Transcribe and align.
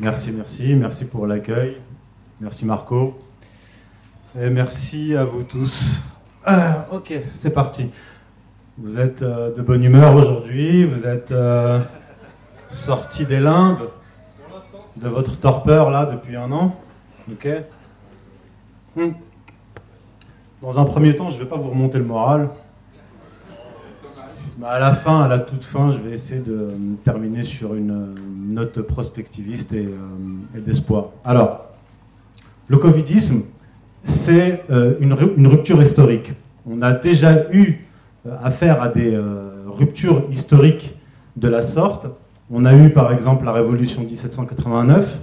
Merci, 0.00 0.30
merci, 0.30 0.74
merci 0.74 1.04
pour 1.06 1.26
l'accueil. 1.26 1.76
Merci 2.40 2.64
Marco. 2.64 3.18
Et 4.40 4.48
merci 4.48 5.16
à 5.16 5.24
vous 5.24 5.42
tous. 5.42 6.00
Ah, 6.44 6.86
ok, 6.92 7.12
c'est 7.34 7.50
parti. 7.50 7.90
Vous 8.78 9.00
êtes 9.00 9.22
euh, 9.22 9.52
de 9.52 9.60
bonne 9.60 9.82
humeur 9.82 10.14
aujourd'hui, 10.14 10.84
vous 10.84 11.04
êtes 11.04 11.32
euh, 11.32 11.80
sortis 12.68 13.26
des 13.26 13.40
limbes 13.40 13.88
de 14.96 15.08
votre 15.08 15.36
torpeur 15.40 15.90
là 15.90 16.06
depuis 16.06 16.36
un 16.36 16.52
an. 16.52 16.76
Ok 17.30 17.48
Hmm. 18.96 19.10
Dans 20.62 20.78
un 20.80 20.84
premier 20.84 21.14
temps, 21.14 21.30
je 21.30 21.38
ne 21.38 21.42
vais 21.42 21.48
pas 21.48 21.56
vous 21.56 21.70
remonter 21.70 21.98
le 21.98 22.04
moral. 22.04 22.48
Mais 24.58 24.66
à 24.66 24.78
la 24.80 24.92
fin, 24.92 25.20
à 25.20 25.28
la 25.28 25.38
toute 25.38 25.64
fin, 25.64 25.92
je 25.92 25.98
vais 25.98 26.12
essayer 26.12 26.40
de 26.40 26.68
terminer 27.04 27.42
sur 27.44 27.74
une 27.74 27.90
euh, 27.92 28.14
note 28.48 28.80
prospectiviste 28.82 29.72
et, 29.72 29.86
euh, 29.86 30.56
et 30.56 30.60
d'espoir. 30.60 31.10
Alors, 31.24 31.66
le 32.66 32.76
Covidisme, 32.76 33.42
c'est 34.02 34.64
euh, 34.70 34.94
une, 35.00 35.12
ru- 35.12 35.32
une 35.36 35.46
rupture 35.46 35.80
historique. 35.80 36.32
On 36.66 36.82
a 36.82 36.92
déjà 36.92 37.50
eu 37.52 37.86
affaire 38.42 38.82
à 38.82 38.88
des 38.88 39.18
ruptures 39.66 40.24
historiques 40.30 40.94
de 41.36 41.48
la 41.48 41.62
sorte. 41.62 42.06
On 42.50 42.66
a 42.66 42.74
eu 42.74 42.90
par 42.90 43.10
exemple 43.12 43.46
la 43.46 43.52
révolution 43.52 44.02
de 44.02 44.08
1789, 44.08 45.18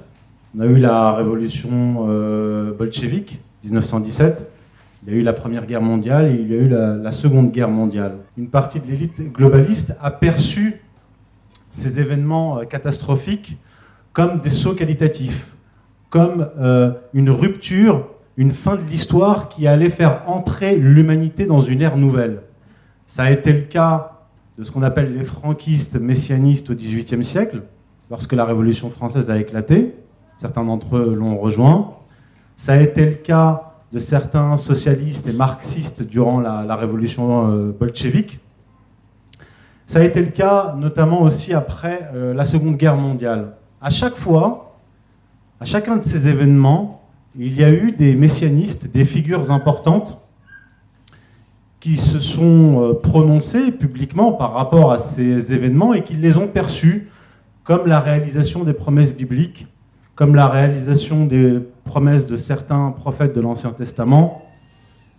on 0.58 0.62
a 0.62 0.66
eu 0.66 0.78
la 0.78 1.12
révolution 1.12 2.08
bolchevique 2.76 3.40
1917, 3.64 4.50
il 5.06 5.14
y 5.14 5.18
a 5.18 5.20
eu 5.20 5.24
la 5.24 5.34
Première 5.34 5.68
Guerre 5.68 5.82
mondiale 5.82 6.32
et 6.32 6.34
il 6.34 6.52
y 6.52 6.56
a 6.56 6.58
eu 6.58 6.68
la, 6.68 7.12
Seconde 7.12 7.52
Guerre 7.52 7.70
mondiale. 7.70 8.18
Une 8.38 8.50
partie 8.50 8.80
de 8.80 8.88
l'élite 8.88 9.32
globaliste 9.32 9.96
a 10.02 10.10
perçu 10.10 10.82
ces 11.70 12.00
événements 12.00 12.60
euh, 12.60 12.64
catastrophiques 12.64 13.58
comme 14.14 14.40
des 14.40 14.50
sauts 14.50 14.74
qualitatifs, 14.74 15.54
comme 16.10 16.50
euh, 16.58 16.92
une 17.14 17.30
rupture, 17.30 18.08
une 18.38 18.52
fin 18.52 18.78
de 18.78 18.82
l'histoire 18.82 19.50
qui 19.50 19.68
allait 19.68 19.90
faire 19.90 20.24
entrer 20.28 20.78
l'humanité 20.78 21.46
dans 21.46 21.60
une 21.60 21.82
ère 21.82 21.98
nouvelle. 21.98 22.42
Ça 23.06 23.24
a 23.24 23.32
été 23.32 23.54
le 23.54 23.62
cas 23.62 24.24
de 24.58 24.64
ce 24.64 24.72
qu'on 24.72 24.84
appelle 24.84 25.14
les 25.16 25.24
franquistes 25.24 26.00
messianistes 26.00 26.70
au 26.70 26.74
XVIIIe 26.74 27.24
siècle, 27.24 27.64
lorsque 28.10 28.34
la 28.34 28.46
Révolution 28.46 28.90
française 28.90 29.30
a 29.30 29.38
éclaté. 29.38 29.96
Certains 30.38 30.64
d'entre 30.64 30.98
eux 30.98 31.14
l'ont 31.14 31.36
rejoint. 31.36 31.94
Ça 32.56 32.74
a 32.74 32.78
été 32.78 33.06
le 33.06 33.16
cas 33.16 33.65
de 33.96 34.00
certains 34.00 34.58
socialistes 34.58 35.26
et 35.26 35.32
marxistes 35.32 36.04
durant 36.04 36.42
la, 36.42 36.76
Révolution 36.76 37.50
euh, 37.50 37.72
bolchevique. 37.72 38.42
Ça 39.88 40.00
a 40.00 40.04
été 40.04 40.20
le 40.20 40.32
cas 40.32 40.76
notamment 40.78 41.22
aussi 41.22 41.54
après 41.54 42.10
euh, 42.14 42.34
la 42.34 42.44
Seconde 42.44 42.76
Guerre 42.76 42.98
mondiale. 42.98 43.54
À 43.82 43.90
chaque 43.90 44.18
fois, 44.18 44.76
à 45.62 45.66
chacun 45.66 45.96
de 45.96 46.04
ces 46.04 46.28
événements, 46.28 47.04
il 47.40 47.56
y 47.58 47.64
a 47.64 47.72
eu 47.72 47.94
des 47.94 48.16
messianistes, 48.16 48.92
des 48.92 49.06
figures 49.06 49.50
importantes 49.50 50.18
qui 51.80 51.96
se 51.96 52.20
sont 52.20 52.84
euh, 52.84 52.94
prononcées 52.96 53.72
publiquement 53.72 54.34
par 54.34 54.56
rapport 54.56 54.92
à 54.92 54.98
ces 54.98 55.54
événements 55.54 55.94
et 55.94 56.04
qui 56.04 56.16
les 56.16 56.36
ont 56.36 56.50
perçus 56.50 57.10
comme 57.64 57.88
la 57.88 58.02
réalisation 58.02 58.66
des 58.66 58.74
promesses 58.74 59.14
bibliques, 59.14 59.68
comme 60.16 60.36
la 60.36 60.50
réalisation 60.50 61.26
des 61.26 61.62
promesses 61.86 62.26
de 62.26 62.36
certains 62.36 62.92
prophètes 62.92 63.34
de 63.34 63.40
l'Ancien 63.40 63.72
Testament 63.72 64.42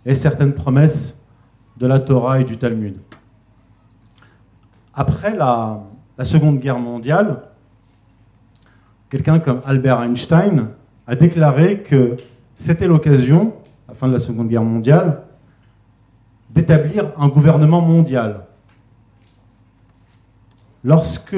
et 0.05 0.13
certaines 0.13 0.53
promesses 0.53 1.17
de 1.77 1.87
la 1.87 1.99
Torah 1.99 2.39
et 2.39 2.43
du 2.43 2.57
Talmud. 2.57 2.97
Après 4.93 5.35
la, 5.35 5.83
Seconde 6.23 6.59
Guerre 6.59 6.79
mondiale, 6.79 7.43
quelqu'un 9.09 9.39
comme 9.39 9.61
Albert 9.65 10.01
Einstein 10.01 10.69
a 11.05 11.15
déclaré 11.15 11.83
que 11.83 12.15
c'était 12.55 12.87
l'occasion, 12.87 13.53
à 13.87 13.91
la 13.91 13.95
fin 13.95 14.07
de 14.07 14.13
la 14.13 14.19
Seconde 14.19 14.49
Guerre 14.49 14.63
mondiale, 14.63 15.23
d'établir 16.49 17.11
un 17.17 17.27
gouvernement 17.27 17.81
mondial. 17.81 18.45
Lorsque 20.83 21.35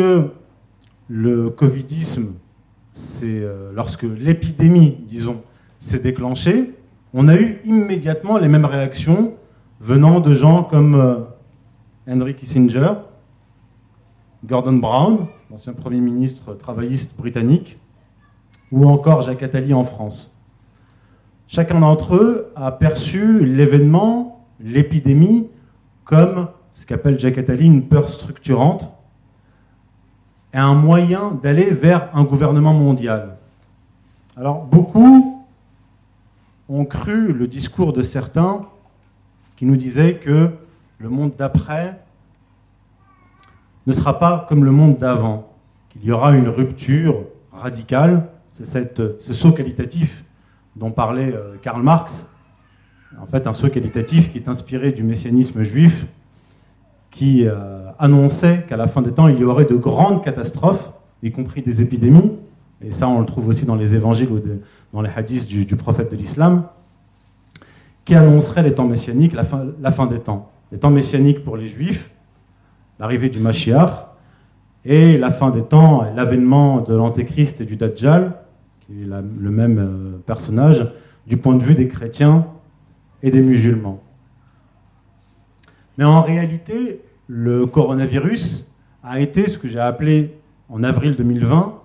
le 1.09 1.49
covidisme, 1.49 2.35
c'est 2.99 3.25
euh, 3.25 3.71
lorsque 3.73 4.03
l'épidémie, 4.03 4.97
disons, 5.07 5.41
s'est 5.79 5.99
déclenchée, 5.99 6.75
on 7.13 7.27
a 7.27 7.35
eu 7.35 7.59
immédiatement 7.65 8.37
les 8.37 8.47
mêmes 8.47 8.65
réactions 8.65 9.33
venant 9.79 10.19
de 10.19 10.33
gens 10.33 10.63
comme 10.63 10.95
euh, 10.95 11.15
Henry 12.07 12.35
Kissinger, 12.35 12.93
Gordon 14.45 14.73
Brown, 14.73 15.27
l'ancien 15.49 15.73
Premier 15.73 16.01
ministre 16.01 16.53
travailliste 16.53 17.17
britannique, 17.17 17.79
ou 18.71 18.85
encore 18.85 19.21
Jacques 19.21 19.43
Attali 19.43 19.73
en 19.73 19.83
France. 19.83 20.35
Chacun 21.47 21.79
d'entre 21.79 22.15
eux 22.15 22.51
a 22.55 22.71
perçu 22.71 23.43
l'événement, 23.43 24.45
l'épidémie, 24.59 25.47
comme 26.03 26.49
ce 26.73 26.85
qu'appelle 26.85 27.17
Jacques 27.17 27.37
Attali 27.37 27.65
une 27.65 27.87
peur 27.87 28.09
structurante 28.09 28.91
et 30.53 30.57
un 30.57 30.73
moyen 30.73 31.31
d'aller 31.31 31.71
vers 31.71 32.09
un 32.13 32.23
gouvernement 32.23 32.73
mondial. 32.73 33.37
Alors 34.35 34.63
beaucoup 34.63 35.45
ont 36.67 36.85
cru 36.85 37.33
le 37.33 37.47
discours 37.47 37.93
de 37.93 38.01
certains 38.01 38.65
qui 39.55 39.65
nous 39.65 39.75
disaient 39.75 40.15
que 40.15 40.49
le 40.97 41.09
monde 41.09 41.33
d'après 41.37 41.99
ne 43.87 43.93
sera 43.93 44.19
pas 44.19 44.45
comme 44.47 44.63
le 44.63 44.71
monde 44.71 44.97
d'avant, 44.97 45.53
qu'il 45.89 46.03
y 46.03 46.11
aura 46.11 46.31
une 46.31 46.47
rupture 46.47 47.25
radicale, 47.51 48.29
c'est 48.53 48.99
ce 49.19 49.33
saut 49.33 49.51
qualitatif 49.51 50.23
dont 50.75 50.91
parlait 50.91 51.33
euh, 51.33 51.55
Karl 51.61 51.81
Marx, 51.81 52.27
en 53.19 53.25
fait 53.25 53.47
un 53.47 53.53
saut 53.53 53.69
qualitatif 53.69 54.31
qui 54.31 54.37
est 54.37 54.47
inspiré 54.47 54.91
du 54.91 55.03
messianisme 55.03 55.63
juif, 55.63 56.05
qui 57.11 57.45
euh, 57.45 57.89
annonçait 57.97 58.65
qu'à 58.67 58.77
la 58.77 58.87
fin 58.87 59.01
des 59.01 59.11
temps, 59.11 59.27
il 59.27 59.39
y 59.39 59.43
aurait 59.43 59.65
de 59.65 59.75
grandes 59.75 60.23
catastrophes, 60.23 60.91
y 61.23 61.31
compris 61.31 61.61
des 61.61 61.81
épidémies, 61.81 62.31
et 62.81 62.91
ça 62.91 63.07
on 63.07 63.19
le 63.19 63.25
trouve 63.25 63.47
aussi 63.47 63.65
dans 63.65 63.75
les 63.75 63.95
évangiles 63.95 64.29
ou 64.29 64.39
dans 64.93 65.01
les 65.01 65.09
hadiths 65.15 65.47
du, 65.47 65.75
prophète 65.75 66.11
de 66.11 66.15
l'islam, 66.15 66.63
qui 68.05 68.15
annoncerait 68.15 68.63
les 68.63 68.71
temps 68.71 68.87
messianiques, 68.87 69.33
la 69.33 69.43
fin, 69.43 70.05
des 70.05 70.19
temps. 70.19 70.51
Les 70.71 70.77
temps 70.77 70.89
messianiques 70.89 71.43
pour 71.43 71.57
les 71.57 71.67
juifs, 71.67 72.11
l'arrivée 72.99 73.29
du 73.29 73.39
Mashiach, 73.39 74.07
et 74.85 75.17
la 75.17 75.29
fin 75.29 75.51
des 75.51 75.63
temps, 75.63 76.03
l'avènement 76.15 76.81
de 76.81 76.95
l'Antéchrist 76.95 77.59
et 77.61 77.65
du 77.65 77.75
Dajjal, 77.75 78.33
qui 78.81 79.01
est 79.01 79.05
le 79.05 79.51
même 79.51 79.77
euh, 79.77 80.17
personnage, 80.25 80.87
du 81.27 81.37
point 81.37 81.55
de 81.55 81.63
vue 81.63 81.75
des 81.75 81.87
chrétiens 81.87 82.47
et 83.21 83.29
des 83.29 83.41
musulmans. 83.41 84.01
Mais 85.99 86.05
en 86.05 86.21
réalité, 86.21 87.01
le 87.27 87.65
coronavirus 87.65 88.71
a 89.03 89.19
été 89.19 89.49
ce 89.49 89.57
que 89.57 89.67
j'ai 89.67 89.81
appelé 89.81 90.33
en 90.69 90.81
avril 90.81 91.17
2020 91.17 91.77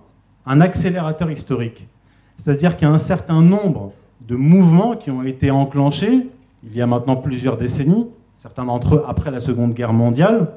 un 0.45 0.61
accélérateur 0.61 1.29
historique. 1.29 1.89
C'est-à-dire 2.37 2.77
qu'il 2.77 2.87
y 2.87 2.89
a 2.89 2.93
un 2.93 2.97
certain 2.97 3.41
nombre 3.41 3.91
de 4.21 4.37
mouvements 4.37 4.95
qui 4.95 5.11
ont 5.11 5.21
été 5.21 5.51
enclenchés 5.51 6.29
il 6.63 6.73
y 6.73 6.81
a 6.81 6.87
maintenant 6.87 7.17
plusieurs 7.17 7.57
décennies, 7.57 8.07
certains 8.37 8.63
d'entre 8.63 8.95
eux 8.95 9.03
après 9.05 9.31
la 9.31 9.41
Seconde 9.41 9.73
Guerre 9.73 9.91
mondiale, 9.91 10.47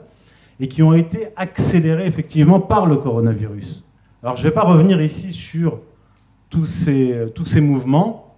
et 0.60 0.68
qui 0.68 0.84
ont 0.84 0.94
été 0.94 1.30
accélérés 1.34 2.06
effectivement 2.06 2.60
par 2.60 2.86
le 2.86 2.98
coronavirus. 2.98 3.82
Alors 4.22 4.36
je 4.36 4.44
ne 4.44 4.50
vais 4.50 4.54
pas 4.54 4.62
revenir 4.62 5.02
ici 5.02 5.32
sur 5.32 5.80
tous 6.48 6.66
ces, 6.66 7.26
tous 7.34 7.44
ces 7.44 7.60
mouvements, 7.60 8.36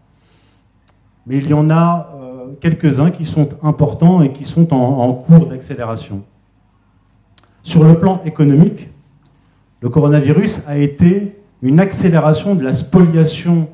mais 1.27 1.37
il 1.37 1.47
y 1.47 1.53
en 1.53 1.69
a 1.69 2.10
quelques-uns 2.61 3.11
qui 3.11 3.25
sont 3.25 3.49
importants 3.63 4.23
et 4.23 4.33
qui 4.33 4.45
sont 4.45 4.73
en, 4.73 5.13
cours 5.13 5.47
d'accélération. 5.47 6.23
Sur 7.63 7.85
le 7.85 7.99
plan 7.99 8.23
économique, 8.25 8.91
le 9.81 9.89
coronavirus 9.89 10.63
a 10.67 10.79
été 10.79 11.37
une 11.63 11.81
accélération 11.81 12.55
de 12.55 12.65
la 12.65 12.75
spoliation 12.75 13.69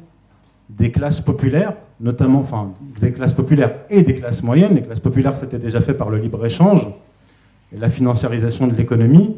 des 0.68 0.90
classes 0.90 1.20
populaires, 1.20 1.74
notamment 2.00 2.40
enfin, 2.40 2.72
des 3.00 3.12
classes 3.12 3.32
populaires 3.32 3.74
et 3.90 4.02
des 4.02 4.14
classes 4.14 4.42
moyennes. 4.42 4.74
Les 4.74 4.82
classes 4.82 5.00
populaires, 5.00 5.36
c'était 5.36 5.58
déjà 5.58 5.80
fait 5.80 5.94
par 5.94 6.10
le 6.10 6.18
libre-échange 6.18 6.86
et 7.72 7.78
la 7.78 7.88
financiarisation 7.88 8.66
de 8.66 8.74
l'économie. 8.74 9.36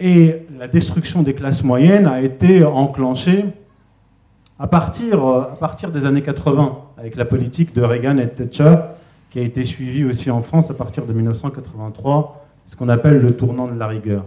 Et 0.00 0.46
la 0.56 0.68
destruction 0.68 1.22
des 1.22 1.34
classes 1.34 1.64
moyennes 1.64 2.06
a 2.06 2.20
été 2.20 2.64
enclenchée 2.64 3.44
à 4.58 4.66
partir, 4.66 5.24
euh, 5.24 5.42
à 5.42 5.56
partir 5.56 5.90
des 5.90 6.04
années 6.04 6.22
80, 6.22 6.78
avec 6.96 7.16
la 7.16 7.24
politique 7.24 7.74
de 7.74 7.82
Reagan 7.82 8.18
et 8.18 8.28
Thatcher, 8.28 8.76
qui 9.30 9.38
a 9.38 9.42
été 9.42 9.62
suivie 9.64 10.04
aussi 10.04 10.30
en 10.30 10.42
France 10.42 10.70
à 10.70 10.74
partir 10.74 11.06
de 11.06 11.12
1983, 11.12 12.44
ce 12.64 12.76
qu'on 12.76 12.88
appelle 12.88 13.18
le 13.18 13.36
tournant 13.36 13.68
de 13.68 13.78
la 13.78 13.86
rigueur. 13.86 14.24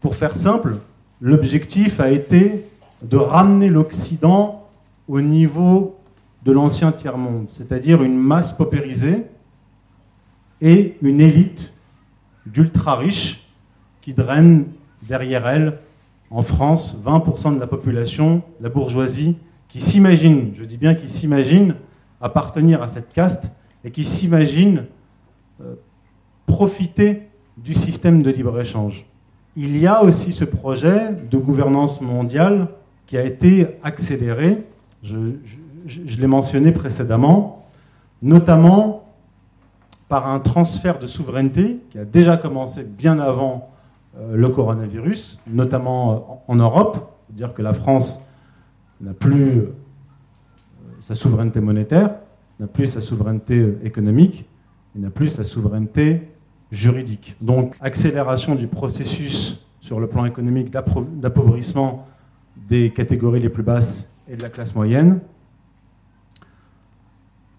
Pour 0.00 0.14
faire 0.14 0.34
simple, 0.34 0.76
l'objectif 1.20 2.00
a 2.00 2.10
été 2.10 2.64
de 3.02 3.16
ramener 3.16 3.68
l'Occident 3.68 4.66
au 5.08 5.20
niveau 5.20 5.96
de 6.44 6.52
l'ancien 6.52 6.90
tiers-monde, 6.92 7.46
c'est-à-dire 7.48 8.02
une 8.02 8.16
masse 8.16 8.52
paupérisée 8.52 9.26
et 10.62 10.96
une 11.02 11.20
élite 11.20 11.72
d'ultra 12.46 12.96
riches 12.96 13.46
qui 14.00 14.14
drainent 14.14 14.66
derrière 15.02 15.46
elle, 15.46 15.78
en 16.30 16.42
France, 16.42 16.96
20% 17.04 17.56
de 17.56 17.60
la 17.60 17.66
population, 17.66 18.42
la 18.60 18.68
bourgeoisie, 18.68 19.36
qui 19.68 19.80
s'imagine, 19.80 20.52
je 20.56 20.64
dis 20.64 20.78
bien 20.78 20.94
qui 20.94 21.08
s'imagine, 21.08 21.74
appartenir 22.20 22.82
à 22.82 22.88
cette 22.88 23.12
caste 23.12 23.50
et 23.84 23.90
qui 23.90 24.04
s'imagine 24.04 24.86
euh, 25.60 25.74
profiter 26.46 27.28
du 27.56 27.74
système 27.74 28.22
de 28.22 28.30
libre-échange. 28.30 29.06
Il 29.56 29.76
y 29.76 29.86
a 29.86 30.02
aussi 30.02 30.32
ce 30.32 30.44
projet 30.44 31.12
de 31.30 31.38
gouvernance 31.38 32.00
mondiale 32.00 32.68
qui 33.06 33.16
a 33.16 33.24
été 33.24 33.66
accéléré, 33.82 34.64
je, 35.02 35.16
l'ai 36.18 36.26
mentionné 36.26 36.72
précédemment, 36.72 37.66
notamment 38.22 39.04
par 40.08 40.28
un 40.28 40.40
transfert 40.40 40.98
de 40.98 41.06
souveraineté 41.06 41.80
qui 41.90 41.98
a 41.98 42.04
déjà 42.04 42.36
commencé 42.36 42.84
bien 42.84 43.18
avant 43.18 43.70
le 44.18 44.48
coronavirus, 44.48 45.38
notamment 45.46 46.44
en 46.48 46.56
Europe, 46.56 47.10
dire 47.30 47.54
que 47.54 47.62
la 47.62 47.72
France 47.72 48.20
n'a 49.00 49.14
plus 49.14 49.58
euh, 49.58 49.72
sa 51.00 51.14
souveraineté 51.14 51.60
monétaire, 51.60 52.16
n'a 52.58 52.66
plus 52.66 52.86
sa 52.86 53.00
souveraineté 53.00 53.58
euh, 53.58 53.80
économique, 53.84 54.46
et 54.94 54.98
n'a 54.98 55.10
plus 55.10 55.28
sa 55.28 55.44
souveraineté 55.44 56.28
juridique. 56.70 57.36
Donc 57.40 57.76
accélération 57.80 58.54
du 58.54 58.66
processus 58.66 59.64
sur 59.80 60.00
le 60.00 60.08
plan 60.08 60.24
économique 60.24 60.70
d'appauvrissement 60.70 62.06
des 62.68 62.90
catégories 62.92 63.40
les 63.40 63.48
plus 63.48 63.62
basses 63.62 64.08
et 64.28 64.36
de 64.36 64.42
la 64.42 64.48
classe 64.50 64.74
moyenne, 64.74 65.20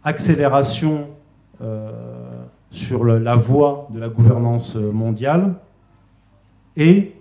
accélération 0.03 1.07
sur 2.69 3.03
la 3.05 3.35
voie 3.35 3.87
de 3.93 3.99
la 3.99 4.09
gouvernance 4.09 4.75
mondiale, 4.75 5.55
et 6.77 7.13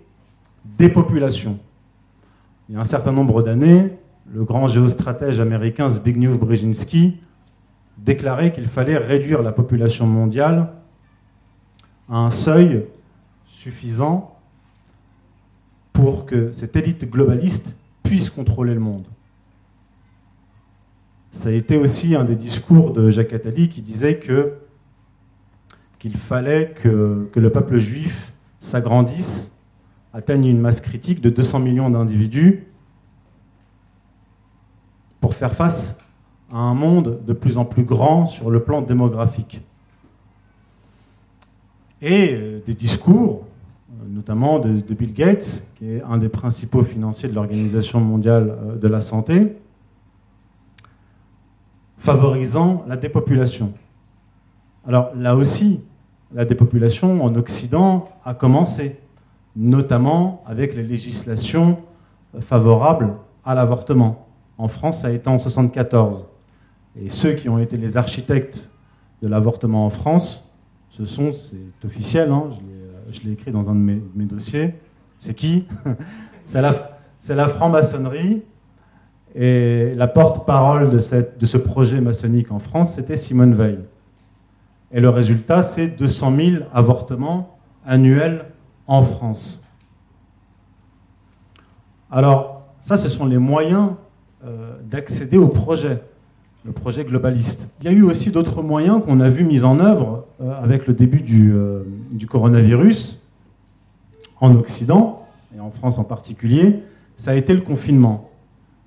dépopulation. 0.65 1.59
Il 2.69 2.75
y 2.75 2.77
a 2.77 2.81
un 2.81 2.85
certain 2.85 3.11
nombre 3.11 3.43
d'années, 3.43 3.89
le 4.33 4.43
grand 4.43 4.67
géostratège 4.67 5.39
américain 5.39 5.89
Zbigniew 5.89 6.37
Brzezinski 6.37 7.19
déclarait 7.97 8.53
qu'il 8.53 8.67
fallait 8.67 8.97
réduire 8.97 9.41
la 9.41 9.51
population 9.51 10.07
mondiale 10.07 10.71
à 12.09 12.17
un 12.17 12.31
seuil 12.31 12.85
suffisant 13.45 14.37
pour 15.93 16.25
que 16.25 16.51
cette 16.51 16.75
élite 16.75 17.09
globaliste 17.09 17.75
puisse 18.03 18.29
contrôler 18.29 18.73
le 18.73 18.79
monde. 18.79 19.05
Ça 21.31 21.49
a 21.49 21.51
été 21.51 21.77
aussi 21.77 22.15
un 22.15 22.23
des 22.23 22.35
discours 22.35 22.91
de 22.91 23.09
Jacques 23.09 23.33
Attali 23.33 23.69
qui 23.69 23.81
disait 23.81 24.19
qu'il 25.99 26.17
fallait 26.17 26.73
que 26.81 27.29
le 27.33 27.49
peuple 27.49 27.77
juif 27.77 28.30
s'agrandissent, 28.61 29.51
atteignent 30.13 30.45
une 30.45 30.61
masse 30.61 30.79
critique 30.79 31.19
de 31.19 31.29
200 31.29 31.59
millions 31.59 31.89
d'individus 31.89 32.67
pour 35.19 35.33
faire 35.33 35.53
face 35.53 35.97
à 36.51 36.57
un 36.57 36.73
monde 36.73 37.19
de 37.25 37.33
plus 37.33 37.57
en 37.57 37.65
plus 37.65 37.83
grand 37.83 38.25
sur 38.25 38.49
le 38.49 38.63
plan 38.63 38.81
démographique. 38.81 39.61
Et 42.01 42.33
euh, 42.33 42.59
des 42.65 42.73
discours, 42.73 43.45
euh, 43.91 44.05
notamment 44.09 44.59
de, 44.59 44.81
Bill 44.93 45.13
Gates, 45.13 45.65
qui 45.75 45.91
est 45.91 46.01
un 46.01 46.17
des 46.17 46.29
principaux 46.29 46.83
financiers 46.83 47.29
de 47.29 47.35
l'Organisation 47.35 47.99
mondiale 47.99 48.57
euh, 48.63 48.75
de 48.75 48.87
la 48.87 49.01
santé, 49.01 49.55
favorisant 51.99 52.83
la 52.87 52.97
dépopulation. 52.97 53.73
Alors 54.87 55.11
là 55.15 55.35
aussi, 55.35 55.81
la 56.33 56.45
dépopulation 56.45 57.23
en 57.23 57.35
Occident 57.35 58.05
a 58.25 58.33
commencé, 58.33 58.97
notamment 59.55 60.43
avec 60.45 60.75
les 60.75 60.83
législations 60.83 61.77
favorables 62.39 63.15
à 63.43 63.55
l'avortement. 63.55 64.27
En 64.57 64.67
France, 64.67 65.01
ça 65.01 65.07
a 65.07 65.11
été 65.11 65.27
en 65.27 65.37
1974. 65.37 66.25
Et 66.99 67.09
ceux 67.09 67.33
qui 67.33 67.49
ont 67.49 67.59
été 67.59 67.77
les 67.77 67.97
architectes 67.97 68.69
de 69.21 69.27
l'avortement 69.27 69.85
en 69.85 69.89
France, 69.89 70.47
ce 70.89 71.05
sont, 71.05 71.31
c'est 71.33 71.85
officiel, 71.85 72.31
hein, 72.31 72.49
je 73.11 73.21
l'ai 73.21 73.31
écrit 73.33 73.51
dans 73.51 73.69
un 73.69 73.75
de 73.75 74.01
mes, 74.15 74.25
dossiers, 74.25 74.75
c'est 75.17 75.33
qui 75.33 75.65
C'est 76.45 76.61
la, 77.35 77.47
franc-maçonnerie. 77.47 78.41
Et 79.33 79.93
la 79.95 80.07
porte-parole 80.07 80.89
de 80.89 80.99
ce 81.45 81.57
projet 81.57 82.01
maçonnique 82.01 82.51
en 82.51 82.59
France, 82.59 82.95
c'était 82.95 83.15
Simone 83.15 83.53
Veil. 83.53 83.79
Et 84.93 84.99
le 84.99 85.09
résultat, 85.09 85.63
c'est 85.63 85.87
200 85.87 86.35
000 86.35 86.63
avortements 86.73 87.57
annuels 87.85 88.45
en 88.87 89.01
France. 89.03 89.63
Alors, 92.09 92.63
ça, 92.81 92.97
ce 92.97 93.07
sont 93.07 93.25
les 93.25 93.37
moyens 93.37 93.91
euh, 94.43 94.75
d'accéder 94.83 95.37
au 95.37 95.47
projet, 95.47 96.01
le 96.65 96.73
projet 96.73 97.05
globaliste. 97.05 97.69
Il 97.79 97.85
y 97.85 97.87
a 97.87 97.91
eu 97.93 98.03
aussi 98.03 98.31
d'autres 98.31 98.61
moyens 98.61 99.01
qu'on 99.01 99.21
a 99.21 99.29
vu 99.29 99.45
mis 99.45 99.63
en 99.63 99.79
œuvre 99.79 100.25
euh, 100.41 100.61
avec 100.61 100.87
le 100.87 100.93
début 100.93 101.23
euh, 101.53 101.83
du, 102.11 102.27
coronavirus 102.27 103.19
en 104.41 104.55
Occident, 104.55 105.25
et 105.55 105.59
en 105.61 105.71
France 105.71 105.99
en 105.99 106.03
particulier, 106.03 106.83
ça 107.15 107.31
a 107.31 107.35
été 107.35 107.53
le 107.53 107.61
confinement. 107.61 108.29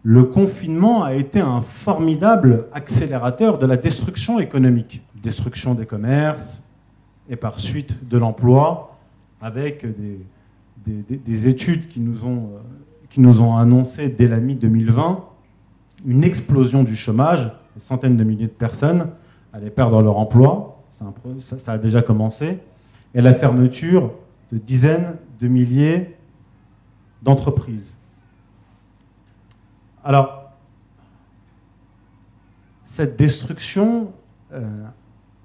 Le 0.02 0.24
confinement 0.24 1.04
a 1.04 1.14
été 1.14 1.40
un 1.40 1.62
formidable 1.62 2.66
accélérateur 2.74 3.58
de 3.58 3.64
la 3.64 3.78
destruction 3.78 4.38
économique 4.38 5.02
destruction 5.24 5.74
des 5.74 5.86
commerces 5.86 6.60
et 7.28 7.36
par 7.36 7.58
suite 7.58 8.06
de 8.08 8.18
l'emploi, 8.18 8.98
avec 9.40 9.84
des, 10.86 11.48
études 11.48 11.88
qui 11.88 12.00
nous, 12.00 12.24
ont, 12.24 12.50
euh, 12.54 12.58
qui 13.10 13.20
annoncé 13.58 14.08
dès 14.08 14.28
la 14.28 14.38
mi-2020 14.38 15.20
une 16.06 16.22
explosion 16.22 16.84
du 16.84 16.94
chômage, 16.94 17.46
des 17.74 17.80
centaines 17.80 18.16
de 18.16 18.24
milliers 18.24 18.46
de 18.46 18.52
personnes 18.52 19.08
allaient 19.52 19.70
perdre 19.70 20.02
leur 20.02 20.18
emploi, 20.18 20.82
ça, 20.90 21.58
ça 21.58 21.72
a 21.72 21.78
déjà 21.78 22.02
commencé, 22.02 22.58
et 23.14 23.22
la 23.22 23.32
fermeture 23.32 24.12
de 24.52 24.58
dizaines 24.58 25.16
de 25.40 25.48
milliers 25.48 26.16
d'entreprises. 27.22 27.96
Alors, 30.04 30.52
cette 32.82 33.16
destruction 33.16 34.12
euh, 34.52 34.84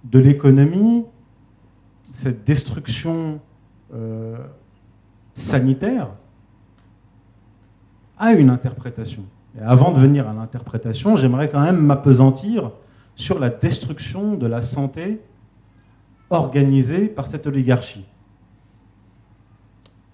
de 0.03 0.19
l'économie, 0.19 1.05
cette 2.11 2.43
destruction 2.43 3.39
euh, 3.93 4.37
sanitaire, 5.33 6.09
a 8.17 8.33
une 8.33 8.49
interprétation. 8.49 9.23
Et 9.57 9.61
avant 9.61 9.91
de 9.91 9.99
venir 9.99 10.27
à 10.27 10.33
l'interprétation, 10.33 11.17
j'aimerais 11.17 11.49
quand 11.49 11.61
même 11.61 11.79
m'apesantir 11.79 12.71
sur 13.15 13.39
la 13.39 13.49
destruction 13.49 14.35
de 14.35 14.47
la 14.47 14.61
santé 14.61 15.21
organisée 16.29 17.07
par 17.07 17.27
cette 17.27 17.47
oligarchie. 17.47 18.05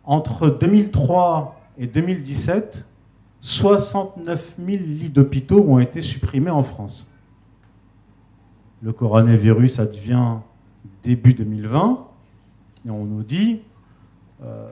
Entre 0.04 0.48
2003 0.50 1.60
et 1.78 1.88
2017, 1.88 2.88
69 3.42 4.56
000 4.58 4.70
lits 4.84 5.10
d'hôpitaux 5.10 5.66
ont 5.68 5.80
été 5.80 6.02
supprimés 6.02 6.52
en 6.52 6.64
France 6.64 7.06
le 8.86 8.94
coronavirus 8.94 9.80
advient 9.80 10.36
début 11.04 11.34
2020, 11.34 12.06
et 12.86 12.92
on 12.92 13.04
nous 13.04 13.24
dit, 13.24 13.62
euh, 14.44 14.70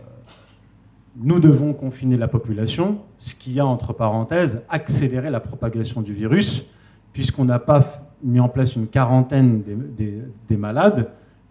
nous 1.17 1.39
devons 1.39 1.73
confiner 1.73 2.15
la 2.15 2.27
population, 2.27 2.99
ce 3.17 3.33
qui 3.33 3.59
a, 3.59 3.65
entre 3.65 3.91
parenthèses, 3.91 4.61
accéléré 4.69 5.31
la 5.31 5.39
propagation 5.39 6.01
du 6.03 6.13
virus, 6.13 6.63
puisqu'on 7.11 7.45
n'a 7.45 7.57
pas 7.57 8.05
mis 8.23 8.39
en 8.39 8.49
place 8.49 8.75
une 8.75 8.85
quarantaine 8.85 9.63
des, 9.97 10.57
malades, 10.57 11.09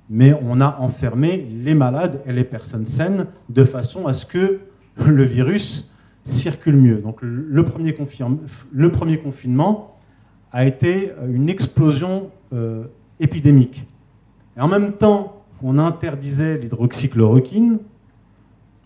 mais 0.09 0.33
on 0.41 0.61
a 0.61 0.77
enfermé 0.79 1.49
les 1.65 1.75
malades 1.75 2.21
et 2.27 2.33
les 2.33 2.45
personnes 2.45 2.87
saines 2.87 3.27
de 3.49 3.65
façon 3.65 4.07
à 4.07 4.15
ce 4.15 4.25
que 4.25 4.61
le 5.05 5.25
virus 5.25 5.93
circule 6.23 6.77
mieux. 6.77 6.99
Donc 6.99 7.19
le 7.23 7.65
premier, 7.65 7.97
le 8.73 8.93
premier 8.93 9.19
confinement 9.19 9.97
a 10.53 10.65
été 10.65 11.11
une 11.29 11.49
explosion 11.49 12.31
euh, 12.53 12.85
épidémique. 13.21 13.87
Et 14.57 14.61
en 14.61 14.69
même 14.69 14.93
temps 14.93 15.43
qu'on 15.61 15.79
interdisait 15.79 16.59
l'hydroxychloroquine, 16.59 17.79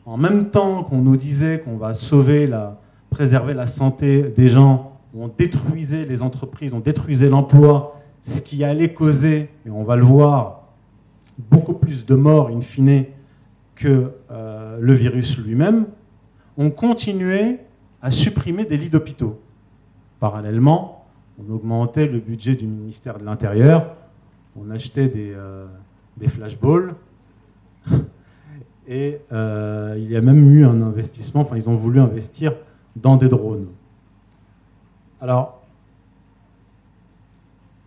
en 0.05 0.17
même 0.17 0.51
temps 0.51 0.85
qu'on 0.85 0.99
nous 0.99 1.17
disait 1.17 1.61
qu'on 1.61 1.77
va 1.77 1.95
sauver, 1.95 2.47
la, 2.47 2.79
préserver 3.11 3.55
la 3.55 3.67
santé 3.67 4.23
des 4.37 4.49
gens, 4.49 4.93
on 5.15 5.29
détruisait 5.29 6.05
les 6.05 6.23
entreprises, 6.23 6.75
on 6.75 6.81
détruisait 6.81 7.29
l'emploi, 7.29 8.01
ce 8.23 8.41
qui 8.41 8.63
allait 8.63 8.93
causer, 8.93 9.51
et 9.65 9.71
on 9.71 9.85
va 9.85 9.97
le 9.97 10.05
voir, 10.05 10.63
beaucoup 11.51 11.75
plus 11.75 12.05
de 12.07 12.15
morts 12.15 12.49
in 12.49 12.61
fine 12.61 13.05
que 13.75 14.13
euh, 14.31 14.79
le 14.81 14.95
virus 14.95 15.39
lui-même, 15.39 15.87
on 16.57 16.71
continuait 16.71 17.65
à 18.03 18.11
supprimer 18.11 18.65
des 18.65 18.77
lits 18.77 18.91
d'hôpitaux. 18.91 19.41
Parallèlement, 20.21 21.06
on 21.39 21.53
augmentait 21.53 22.07
le 22.07 22.19
budget 22.19 22.55
du 22.55 22.67
ministère 22.67 23.19
de 23.19 23.25
l'Intérieur, 23.25 23.95
on 24.59 24.71
achetait 24.71 25.09
des, 25.09 25.33
euh, 25.35 25.67
flashballs, 26.27 26.95
Et 28.89 29.19
euh, 29.33 29.95
il 29.99 30.11
y 30.11 30.17
a 30.17 30.21
même 30.21 30.49
eu 30.55 30.65
un 30.65 30.81
investissement, 30.83 31.43
enfin 31.43 31.57
ils 31.57 31.69
ont 31.69 31.77
voulu 31.77 32.01
investir 32.01 32.55
dans 32.95 33.17
des 33.17 33.29
drones. 33.29 33.67
Alors, 35.21 35.61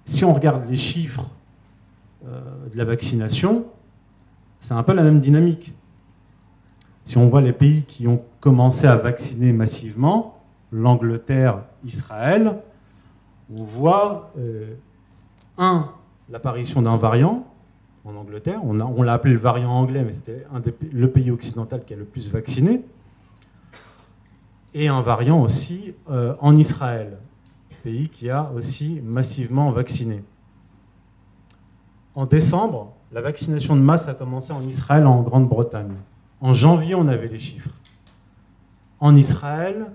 si 0.04 0.26
on 0.26 0.34
regarde 0.34 0.70
les 0.70 0.76
chiffres 0.76 1.26
euh, 2.26 2.42
de 2.72 2.78
la 2.78 2.84
vaccination, 2.84 3.66
c'est 4.60 4.74
un 4.74 4.84
peu 4.84 4.94
la 4.94 5.04
même 5.04 5.22
dynamique. 5.22 5.74
Si 7.06 7.18
on 7.18 7.30
voit 7.30 7.42
les 7.42 7.54
pays 7.54 7.84
qui 7.84 8.08
ont 8.08 8.22
commencé 8.42 8.86
à 8.86 8.98
vacciner 8.98 9.54
massivement, 9.54 10.44
l'Angleterre, 10.72 11.64
Israël, 11.86 12.58
on 13.56 13.64
voit, 13.64 14.32
euh, 14.38 14.76
un, 15.58 15.90
l'apparition 16.30 16.82
d'un 16.82 16.98
variant 16.98 17.46
en 18.06 18.16
Angleterre. 18.16 18.62
On, 18.64 19.04
l'a 19.04 19.14
appelé 19.14 19.34
le 19.34 19.40
variant 19.40 19.72
anglais, 19.72 20.04
mais 20.04 20.14
c'était 20.14 20.46
le 20.92 21.10
pays 21.10 21.32
occidental 21.32 21.84
qui 21.86 21.94
a 21.94 21.98
le 21.98 22.06
plus 22.06 22.30
vacciné. 22.30 22.82
Et 24.74 24.88
un 24.88 25.02
variant 25.02 25.42
aussi 25.42 25.94
euh, 26.10 26.36
en 26.40 26.56
Israël, 26.56 27.18
pays 27.84 28.10
qui 28.10 28.30
a 28.30 28.52
aussi 28.56 29.02
massivement 29.04 29.72
vacciné. 29.72 30.24
En 32.14 32.26
décembre, 32.26 32.94
la 33.12 33.22
vaccination 33.22 33.76
de 33.76 33.82
masse 33.82 34.08
a 34.08 34.14
commencé 34.14 34.54
en 34.54 34.62
Israël, 34.62 35.08
en 35.08 35.22
Grande-Bretagne. 35.22 35.96
En 36.42 36.54
janvier, 36.54 36.96
on 36.96 37.08
avait 37.08 37.28
les 37.28 37.40
chiffres. 37.40 37.72
En 39.00 39.16
Israël, 39.16 39.88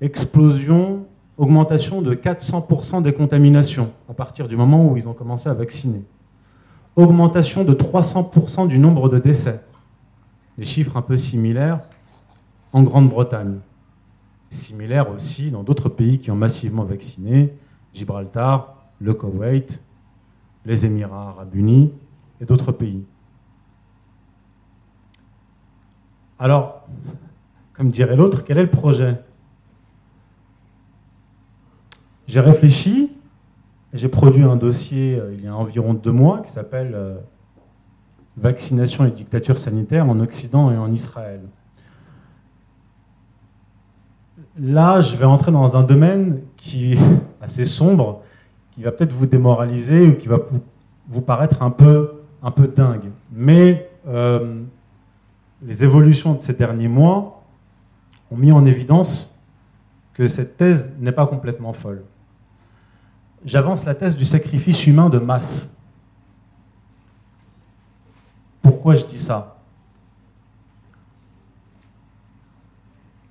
explosion, 0.00 1.06
augmentation 1.38 2.02
de 2.02 2.14
400% 2.14 3.00
des 3.00 3.12
contaminations 3.12 3.92
à 4.10 4.14
partir 4.14 4.48
du 4.48 4.56
moment 4.56 4.90
où 4.90 4.96
ils 4.96 5.08
ont 5.08 5.14
commencé 5.14 5.48
à 5.48 5.54
vacciner. 5.54 6.02
Augmentation 6.96 7.62
de 7.62 7.72
300% 7.72 8.66
du 8.66 8.78
nombre 8.78 9.08
de 9.08 9.18
décès. 9.18 9.60
Des 10.58 10.64
chiffres 10.64 10.96
un 10.96 11.02
peu 11.02 11.16
similaires 11.16 11.78
en 12.72 12.82
Grande-Bretagne. 12.82 13.60
Similaires 14.50 15.10
aussi 15.10 15.52
dans 15.52 15.62
d'autres 15.62 15.88
pays 15.88 16.18
qui 16.18 16.32
ont 16.32 16.36
massivement 16.36 16.84
vacciné, 16.84 17.54
Gibraltar, 17.94 18.74
le 19.00 19.14
Koweït, 19.14 19.80
les 20.66 20.84
Émirats 20.84 21.28
arabes 21.28 21.54
unis 21.54 21.92
et 22.40 22.46
d'autres 22.46 22.72
pays. 22.72 23.04
Alors, 26.40 26.84
comme 27.74 27.90
dirait 27.90 28.16
l'autre, 28.16 28.44
quel 28.44 28.58
est 28.58 28.62
le 28.62 28.70
projet? 28.70 29.20
J'ai 32.28 32.40
réfléchi, 32.40 33.10
j'ai 33.94 34.08
produit 34.08 34.42
un 34.42 34.56
dossier 34.56 35.18
euh, 35.18 35.32
il 35.32 35.42
y 35.42 35.48
a 35.48 35.56
environ 35.56 35.94
deux 35.94 36.12
mois 36.12 36.42
qui 36.42 36.52
s'appelle 36.52 36.92
euh, 36.94 37.16
Vaccination 38.36 39.06
et 39.06 39.10
dictature 39.10 39.56
sanitaire 39.56 40.06
en 40.08 40.20
Occident 40.20 40.70
et 40.70 40.76
en 40.76 40.92
Israël. 40.92 41.40
Là, 44.60 45.00
je 45.00 45.16
vais 45.16 45.24
entrer 45.24 45.50
dans 45.52 45.74
un 45.74 45.82
domaine 45.82 46.42
qui 46.58 46.92
est 46.92 46.98
assez 47.40 47.64
sombre, 47.64 48.22
qui 48.72 48.82
va 48.82 48.92
peut-être 48.92 49.14
vous 49.14 49.26
démoraliser 49.26 50.06
ou 50.06 50.14
qui 50.16 50.28
va 50.28 50.36
vous 51.08 51.22
paraître 51.22 51.62
un 51.62 51.70
peu, 51.70 52.20
un 52.42 52.50
peu 52.50 52.68
dingue. 52.68 53.10
Mais 53.32 53.90
euh, 54.06 54.62
les 55.62 55.82
évolutions 55.82 56.34
de 56.34 56.40
ces 56.40 56.52
derniers 56.52 56.88
mois 56.88 57.42
ont 58.30 58.36
mis 58.36 58.52
en 58.52 58.66
évidence 58.66 59.34
que 60.12 60.26
cette 60.26 60.58
thèse 60.58 60.92
n'est 61.00 61.12
pas 61.12 61.26
complètement 61.26 61.72
folle 61.72 62.04
j'avance 63.44 63.84
la 63.84 63.94
thèse 63.94 64.16
du 64.16 64.24
sacrifice 64.24 64.86
humain 64.86 65.08
de 65.08 65.18
masse. 65.18 65.68
Pourquoi 68.62 68.94
je 68.94 69.04
dis 69.04 69.18
ça? 69.18 69.56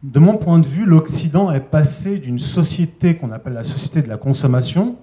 De 0.03 0.19
mon 0.19 0.37
point 0.37 0.59
de 0.59 0.67
vue, 0.67 0.85
l'Occident 0.85 1.51
est 1.51 1.59
passé 1.59 2.17
d'une 2.17 2.39
société 2.39 3.15
qu'on 3.15 3.31
appelle 3.31 3.53
la 3.53 3.63
société 3.63 4.01
de 4.01 4.09
la 4.09 4.17
consommation 4.17 4.95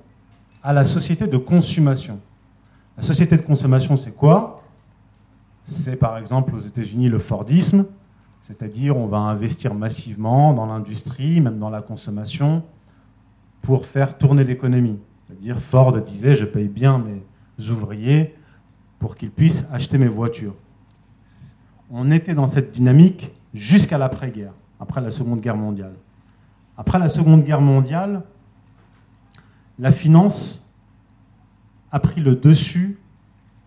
à 0.63 0.73
la 0.73 0.85
société 0.85 1.27
de 1.27 1.37
consommation. 1.37 2.19
La 2.97 3.03
société 3.03 3.37
de 3.37 3.43
consommation, 3.43 3.97
c'est 3.97 4.13
quoi? 4.13 4.63
C'est 5.65 5.97
par 5.97 6.17
exemple 6.17 6.55
aux 6.55 6.59
États-Unis 6.59 7.09
le 7.09 7.19
Fordisme, 7.19 7.87
c'est-à-dire 8.43 8.97
on 8.97 9.07
va 9.07 9.19
investir 9.19 9.75
massivement 9.75 10.55
dans 10.55 10.67
l'industrie, 10.67 11.41
même 11.41 11.59
dans 11.59 11.71
la 11.71 11.83
consommation, 11.83 12.63
pour 13.65 13.87
faire 13.87 14.19
tourner 14.19 14.45
l'économie. 14.45 14.99
C'est-à-dire 15.27 15.59
Ford 15.59 15.99
disait 16.03 16.35
je 16.35 16.45
paye 16.45 16.69
bien 16.69 16.99
mes 16.99 17.71
ouvriers 17.71 18.37
pour 18.99 19.17
qu'ils 19.17 19.31
puissent 19.31 19.65
acheter 19.73 19.97
mes 19.97 20.07
voitures. 20.07 20.55
On 21.91 22.11
était 22.11 22.35
dans 22.35 22.47
cette 22.47 22.71
dynamique 22.71 23.33
jusqu'à 23.55 23.97
l'après-guerre, 23.97 24.53
après 24.79 25.01
la 25.01 25.11
Seconde 25.11 25.41
Guerre 25.41 25.57
mondiale. 25.57 25.95
Après 26.77 26.99
la 26.99 27.09
Seconde 27.09 27.43
Guerre 27.45 27.63
mondiale, 27.63 28.23
la 29.79 29.93
finance 29.93 30.71
a 31.91 32.01
pris 32.01 32.21
le 32.21 32.37
dessus 32.37 32.99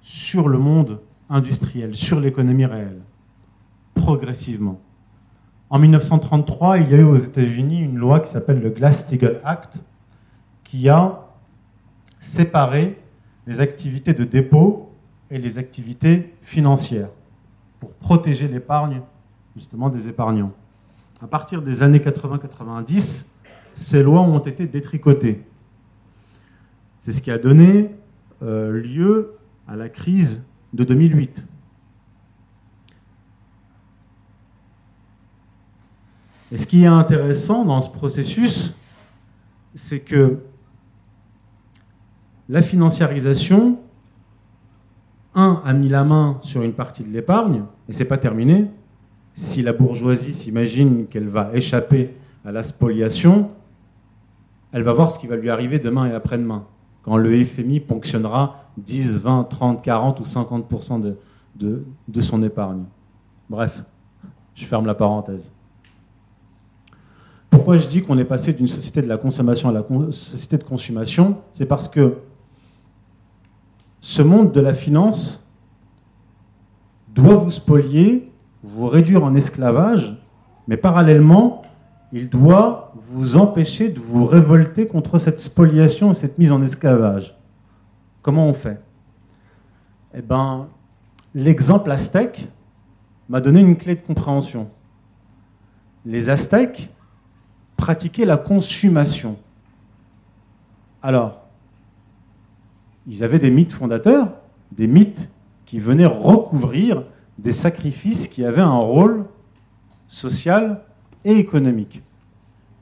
sur 0.01 0.47
le 0.47 0.59
monde 0.59 1.01
industriel, 1.27 1.95
sur 1.95 2.19
l'économie 2.19 2.65
réelle, 2.65 3.01
progressivement. 3.95 4.79
En 5.69 5.79
1933, 5.79 6.77
il 6.77 6.91
y 6.91 6.95
a 6.95 6.97
eu 6.99 7.03
aux 7.03 7.17
États-Unis 7.17 7.81
une 7.81 7.97
loi 7.97 8.21
qui 8.21 8.31
s'appelle 8.31 8.61
le 8.61 8.69
Glass-Steagall 8.69 9.41
Act, 9.43 9.83
qui 10.63 10.87
a 10.87 11.25
séparé 12.19 12.97
les 13.45 13.59
activités 13.59 14.13
de 14.13 14.23
dépôt 14.23 14.91
et 15.29 15.37
les 15.37 15.57
activités 15.57 16.33
financières 16.41 17.09
pour 17.79 17.91
protéger 17.91 18.47
l'épargne 18.47 19.01
justement 19.55 19.89
des 19.89 20.07
épargnants. 20.07 20.53
À 21.21 21.27
partir 21.27 21.61
des 21.61 21.83
années 21.83 21.99
80-90, 21.99 23.25
ces 23.73 24.03
lois 24.03 24.21
ont 24.21 24.39
été 24.39 24.67
détricotées. 24.67 25.43
C'est 26.99 27.11
ce 27.11 27.21
qui 27.21 27.31
a 27.31 27.37
donné 27.37 27.91
euh, 28.41 28.71
lieu 28.71 29.35
à 29.67 29.75
la 29.75 29.89
crise 29.89 30.41
de 30.73 30.83
2008. 30.83 31.45
Et 36.51 36.57
ce 36.57 36.65
qui 36.65 36.83
est 36.83 36.87
intéressant 36.87 37.65
dans 37.65 37.81
ce 37.81 37.89
processus, 37.89 38.73
c'est 39.75 39.99
que 39.99 40.39
la 42.49 42.61
financiarisation, 42.61 43.79
un, 45.35 45.61
a 45.65 45.73
mis 45.73 45.89
la 45.89 46.03
main 46.03 46.39
sur 46.41 46.61
une 46.61 46.71
partie 46.71 47.03
de 47.03 47.09
l'épargne, 47.09 47.63
et 47.89 47.93
c'est 47.93 48.05
pas 48.05 48.17
terminé. 48.17 48.71
Si 49.33 49.61
la 49.61 49.73
bourgeoisie 49.73 50.33
s'imagine 50.33 51.07
qu'elle 51.07 51.27
va 51.27 51.51
échapper 51.53 52.15
à 52.45 52.51
la 52.51 52.63
spoliation, 52.63 53.51
elle 54.71 54.83
va 54.83 54.93
voir 54.93 55.11
ce 55.11 55.19
qui 55.19 55.27
va 55.27 55.35
lui 55.35 55.49
arriver 55.49 55.79
demain 55.79 56.07
et 56.07 56.13
après-demain, 56.13 56.65
quand 57.03 57.17
le 57.17 57.43
FMI 57.43 57.81
ponctionnera 57.81 58.63
10, 58.77 59.17
20, 59.17 59.43
30, 59.43 59.83
40 59.83 60.19
ou 60.19 60.23
50% 60.23 61.01
de, 61.01 61.17
de, 61.55 61.85
de 62.07 62.21
son 62.21 62.41
épargne. 62.41 62.83
Bref, 63.49 63.83
je 64.55 64.65
ferme 64.65 64.85
la 64.85 64.95
parenthèse. 64.95 65.51
Pourquoi 67.67 67.83
je 67.83 67.89
dis 67.89 68.01
qu'on 68.01 68.17
est 68.17 68.23
passé 68.23 68.53
d'une 68.53 68.69
société 68.69 69.01
de 69.01 69.09
la 69.09 69.17
consommation 69.17 69.67
à 69.67 69.73
la 69.73 69.83
société 70.11 70.57
de 70.57 70.63
consommation 70.63 71.41
C'est 71.51 71.65
parce 71.65 71.89
que 71.89 72.19
ce 73.99 74.21
monde 74.21 74.53
de 74.53 74.61
la 74.61 74.73
finance 74.73 75.45
doit 77.09 77.35
vous 77.35 77.51
spolier, 77.51 78.31
vous 78.63 78.87
réduire 78.87 79.21
en 79.21 79.35
esclavage, 79.35 80.17
mais 80.69 80.77
parallèlement, 80.77 81.63
il 82.13 82.29
doit 82.29 82.93
vous 83.09 83.35
empêcher 83.35 83.89
de 83.89 83.99
vous 83.99 84.25
révolter 84.25 84.87
contre 84.87 85.17
cette 85.17 85.41
spoliation 85.41 86.13
et 86.13 86.15
cette 86.15 86.37
mise 86.37 86.53
en 86.53 86.61
esclavage. 86.61 87.37
Comment 88.21 88.47
on 88.47 88.53
fait? 88.53 88.79
Eh 90.13 90.21
bien, 90.21 90.69
l'exemple 91.35 91.91
aztèque 91.91 92.47
m'a 93.27 93.41
donné 93.41 93.59
une 93.59 93.75
clé 93.75 93.95
de 93.95 94.01
compréhension. 94.07 94.69
Les 96.05 96.29
aztèques 96.29 96.93
pratiquaient 97.77 98.25
la 98.25 98.37
consommation. 98.37 99.37
Alors, 101.01 101.39
ils 103.07 103.23
avaient 103.23 103.39
des 103.39 103.51
mythes 103.51 103.71
fondateurs, 103.71 104.33
des 104.73 104.87
mythes 104.87 105.29
qui 105.65 105.79
venaient 105.79 106.05
recouvrir 106.05 107.03
des 107.37 107.53
sacrifices 107.53 108.27
qui 108.27 108.43
avaient 108.43 108.61
un 108.61 108.77
rôle 108.77 109.25
social 110.07 110.81
et 111.23 111.33
économique. 111.33 112.01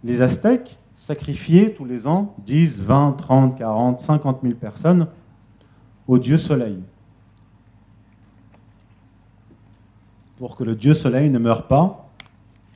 Les 0.04 0.22
Aztèques 0.22 0.78
sacrifiaient 0.96 1.74
tous 1.74 1.86
les 1.86 2.08
ans 2.08 2.36
10, 2.46 2.82
20, 2.82 3.14
30, 3.18 3.58
40, 3.58 4.00
50 4.00 4.40
000 4.42 4.54
personnes 4.56 5.08
au 6.08 6.18
dieu 6.18 6.38
soleil. 6.38 6.80
Pour 10.38 10.56
que 10.56 10.64
le 10.64 10.76
dieu 10.76 10.94
soleil 10.94 11.30
ne 11.30 11.40
meure 11.40 11.68
pas 11.68 12.10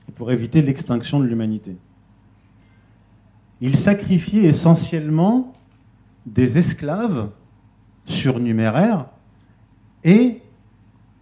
et 0.08 0.12
pour 0.12 0.32
éviter 0.32 0.62
l'extinction 0.62 1.20
de 1.20 1.26
l'humanité. 1.26 1.78
Ils 3.62 3.76
sacrifiaient 3.76 4.46
essentiellement 4.46 5.54
des 6.26 6.58
esclaves 6.58 7.30
surnuméraires 8.06 9.08
et 10.04 10.42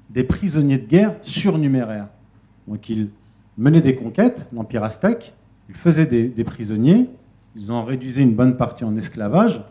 des 0.09 0.23
prisonniers 0.23 0.77
de 0.77 0.85
guerre 0.85 1.15
surnuméraires. 1.21 2.07
Donc 2.67 2.89
ils 2.89 3.09
menaient 3.57 3.81
des 3.81 3.95
conquêtes, 3.95 4.47
l'Empire 4.53 4.83
aztèque, 4.83 5.33
ils 5.69 5.75
faisaient 5.75 6.05
des, 6.05 6.43
prisonniers, 6.43 7.09
ils 7.55 7.71
en 7.71 7.83
réduisaient 7.83 8.21
une 8.21 8.35
bonne 8.35 8.55
partie 8.55 8.83
en 8.83 8.95
esclavage, 8.95 9.61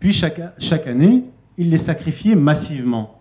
puis 0.00 0.12
chaque, 0.12 0.40
chaque 0.58 0.86
année, 0.86 1.24
ils 1.58 1.70
les 1.70 1.78
sacrifiaient 1.78 2.34
massivement, 2.34 3.20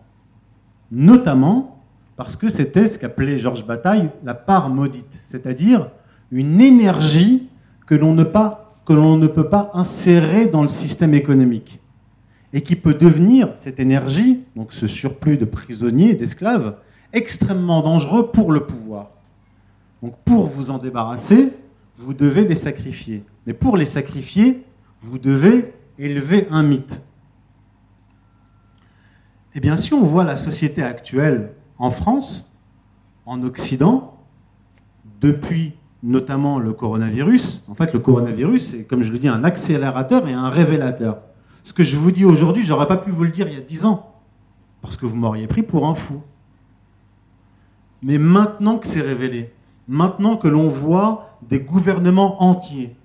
notamment 0.91 1.83
parce 2.15 2.35
que 2.35 2.49
c'était 2.49 2.87
ce 2.87 2.97
qu'appelait 2.97 3.37
Georges 3.37 3.65
Bataille 3.65 4.09
la 4.23 4.33
part 4.33 4.69
maudite, 4.69 5.21
c'est-à-dire 5.23 5.91
une 6.31 6.61
énergie 6.61 7.48
que 7.89 7.95
l'on 7.95 8.13
ne, 8.13 9.27
peut 9.27 9.49
pas 9.49 9.71
insérer 9.73 10.45
dans 10.45 10.61
le 10.61 10.69
système 10.69 11.15
économique 11.15 11.79
et 12.53 12.61
qui 12.61 12.75
peut 12.75 12.93
devenir, 12.93 13.49
cette 13.55 13.79
énergie, 13.79 14.41
donc 14.55 14.73
ce 14.73 14.85
surplus 14.85 15.39
de 15.39 15.45
prisonniers 15.45 16.13
d'esclaves, 16.13 16.75
extrêmement 17.13 17.81
dangereux 17.81 18.31
pour 18.31 18.51
le 18.51 18.67
pouvoir. 18.67 19.09
Donc 20.03 20.13
pour 20.23 20.47
vous 20.47 20.69
en 20.69 20.77
débarrasser, 20.77 21.51
vous 21.97 22.13
devez 22.13 22.45
les 22.45 22.55
sacrifier. 22.55 23.23
Mais 23.47 23.53
pour 23.53 23.75
les 23.75 23.85
sacrifier, 23.85 24.63
vous 25.01 25.17
devez 25.17 25.73
élever 25.97 26.47
un 26.51 26.61
mythe. 26.61 27.01
Eh 29.55 29.59
bien, 29.59 29.77
si 29.77 29.95
on 29.95 30.03
voit 30.03 30.23
la 30.23 30.37
société 30.37 30.83
actuelle 30.83 31.53
en 31.79 31.89
France, 31.89 32.47
en 33.25 33.41
Occident, 33.41 34.15
depuis 35.21 35.73
notamment 36.03 36.59
le 36.59 36.73
coronavirus, 36.73 37.63
en 37.67 37.75
fait, 37.75 37.93
le 37.93 37.99
coronavirus, 37.99 38.69
c'est, 38.71 38.83
comme 38.85 39.03
je 39.03 39.11
le 39.11 39.19
dis, 39.19 39.27
un 39.27 39.43
accélérateur 39.43 40.27
et 40.27 40.33
un 40.33 40.49
révélateur. 40.49 41.19
Ce 41.63 41.73
que 41.73 41.83
je 41.83 41.97
vous 41.97 42.11
dis 42.11 42.25
aujourd'hui, 42.25 42.63
j'aurais 42.63 42.87
pas 42.87 42.97
pu 42.97 43.11
vous 43.11 43.23
le 43.23 43.31
dire 43.31 43.47
il 43.47 43.53
y 43.53 43.57
a 43.57 43.61
dix 43.61 43.85
ans, 43.85 44.15
parce 44.81 44.97
que 44.97 45.05
vous 45.05 45.15
m'auriez 45.15 45.47
pris 45.47 45.63
pour 45.63 45.87
un 45.87 45.95
fou. 45.95 46.21
Mais 48.01 48.17
maintenant 48.17 48.77
que 48.77 48.87
c'est 48.87 49.01
révélé, 49.01 49.53
maintenant 49.87 50.37
que 50.37 50.47
l'on 50.47 50.69
voit 50.69 51.37
des 51.41 51.59
gouvernements 51.59 52.41
entiers 52.41 52.95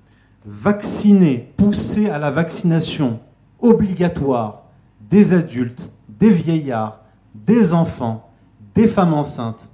vaccinés, 0.46 1.52
poussés 1.56 2.08
à 2.10 2.18
la 2.18 2.30
vaccination 2.30 3.18
obligatoire 3.60 4.62
des 5.00 5.32
adultes, 5.32 5.90
des 6.08 6.30
vieillards, 6.30 7.00
des 7.34 7.72
enfants, 7.72 8.30
des 8.74 8.86
femmes 8.86 9.14
enceintes, 9.14 9.68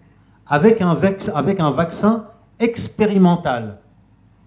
avec 0.47 0.81
un, 0.81 0.97
avec 1.35 1.61
un 1.61 1.71
vaccin 1.71 2.25
expérimental, 2.61 3.79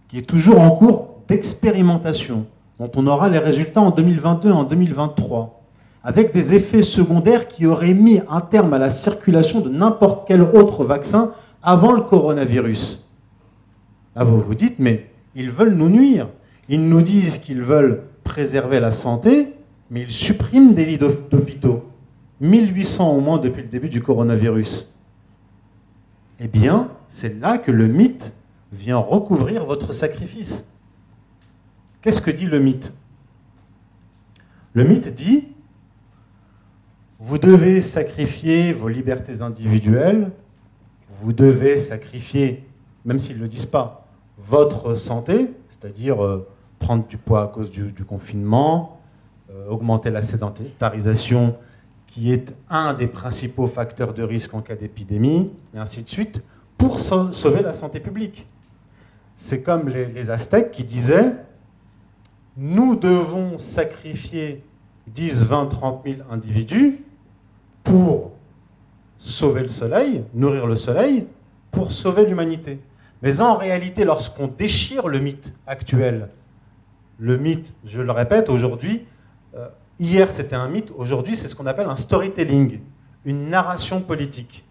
qui 0.07 0.19
est 0.19 0.29
toujours 0.29 0.61
en 0.61 0.71
cours 0.71 1.21
d'expérimentation, 1.27 2.45
dont 2.79 2.91
on 2.95 3.07
aura 3.07 3.29
les 3.29 3.39
résultats 3.39 3.81
en 3.81 3.91
2022 3.91 4.49
et 4.49 4.53
en 4.53 4.63
2023, 4.63 5.61
avec 6.03 6.33
des 6.33 6.53
effets 6.53 6.83
secondaires 6.83 7.47
qui 7.47 7.65
auraient 7.65 7.93
mis 7.93 8.21
un 8.29 8.41
terme 8.41 8.73
à 8.73 8.77
la 8.77 8.89
circulation 8.89 9.61
de 9.61 9.69
n'importe 9.69 10.27
quel 10.27 10.41
autre 10.41 10.83
vaccin 10.83 11.33
avant 11.61 11.91
le 11.93 12.01
coronavirus. 12.01 13.07
Là, 14.15 14.23
vous 14.23 14.41
vous 14.41 14.55
dites, 14.55 14.79
mais 14.79 15.09
ils 15.35 15.49
veulent 15.49 15.73
nous 15.73 15.89
nuire. 15.89 16.27
Ils 16.69 16.87
nous 16.87 17.01
disent 17.01 17.39
qu'ils 17.39 17.61
veulent 17.61 18.03
préserver 18.23 18.79
la 18.79 18.91
santé, 18.91 19.53
mais 19.89 20.01
ils 20.01 20.11
suppriment 20.11 20.73
des 20.73 20.85
lits 20.85 20.97
d'hôpitaux. 20.97 21.83
1800 22.41 23.09
au 23.09 23.21
moins 23.21 23.37
depuis 23.37 23.63
le 23.63 23.69
début 23.69 23.89
du 23.89 24.01
coronavirus. 24.01 24.91
Eh 26.39 26.47
bien, 26.47 26.89
c'est 27.13 27.39
là 27.39 27.59
que 27.59 27.69
le 27.69 27.87
mythe 27.87 28.33
vient 28.71 28.97
recouvrir 28.97 29.65
votre 29.67 29.93
sacrifice. 29.93 30.67
Qu'est-ce 32.01 32.23
que 32.23 32.31
dit 32.31 32.47
le 32.47 32.59
mythe? 32.59 32.91
Le 34.73 34.83
mythe 34.83 35.13
dit, 35.13 35.47
vous 37.19 37.37
devez 37.37 37.81
sacrifier 37.81 38.73
vos 38.73 38.87
libertés 38.87 39.43
individuelles, 39.43 40.31
vous 41.21 41.33
devez 41.33 41.77
sacrifier, 41.77 42.67
même 43.05 43.19
s'ils 43.19 43.37
ne 43.37 43.43
le 43.43 43.47
disent 43.47 43.67
pas, 43.67 44.07
votre 44.39 44.95
santé, 44.95 45.51
c'est-à-dire 45.69 46.25
euh, 46.25 46.49
prendre 46.79 47.05
du 47.05 47.17
poids 47.17 47.43
à 47.43 47.47
cause 47.47 47.69
du, 47.69 47.93
confinement, 48.05 48.99
euh, 49.51 49.69
augmenter 49.69 50.09
la 50.09 50.23
sédentarisation 50.23 51.57
qui 52.07 52.33
est 52.33 52.55
un 52.71 52.95
des 52.95 53.07
principaux 53.07 53.67
facteurs 53.67 54.15
de 54.15 54.23
risque 54.23 54.55
en 54.55 54.61
cas 54.61 54.75
d'épidémie, 54.75 55.51
et 55.75 55.77
ainsi 55.77 56.01
de 56.01 56.09
suite, 56.09 56.41
pour 56.83 56.99
sauver 56.99 57.61
la 57.61 57.73
santé 57.73 58.01
publique. 58.01 58.45
C'est 59.37 59.61
comme 59.61 59.87
les, 59.87 60.29
Aztèques 60.29 60.71
qui 60.71 60.83
disaient, 60.83 61.33
nous 62.57 62.97
devons 62.97 63.57
sacrifier 63.57 64.65
10, 65.07 65.45
20, 65.45 65.67
30 65.67 66.01
000 66.05 66.17
individus 66.29 66.99
pour 67.85 68.33
sauver 69.17 69.61
le 69.61 69.69
soleil, 69.69 70.25
nourrir 70.33 70.67
le 70.67 70.75
soleil, 70.75 71.25
pour 71.71 71.93
sauver 71.93 72.25
l'humanité. 72.25 72.81
Mais 73.21 73.39
en 73.39 73.55
réalité, 73.55 74.03
lorsqu'on 74.03 74.47
déchire 74.47 75.07
le 75.07 75.19
mythe 75.19 75.53
actuel, 75.65 76.27
le 77.17 77.37
mythe, 77.37 77.71
je 77.85 78.01
le 78.01 78.11
répète, 78.11 78.49
aujourd'hui, 78.49 79.05
euh, 79.55 79.69
Hier, 79.99 80.29
c'était 80.31 80.55
un 80.55 80.67
mythe. 80.67 80.91
Aujourd'hui, 80.97 81.37
c'est 81.37 81.47
ce 81.47 81.55
qu'on 81.55 81.67
appelle 81.67 81.87
un 81.87 81.95
storytelling, 81.95 82.79
une 83.23 83.47
narration 83.49 84.01
politique. 84.01 84.65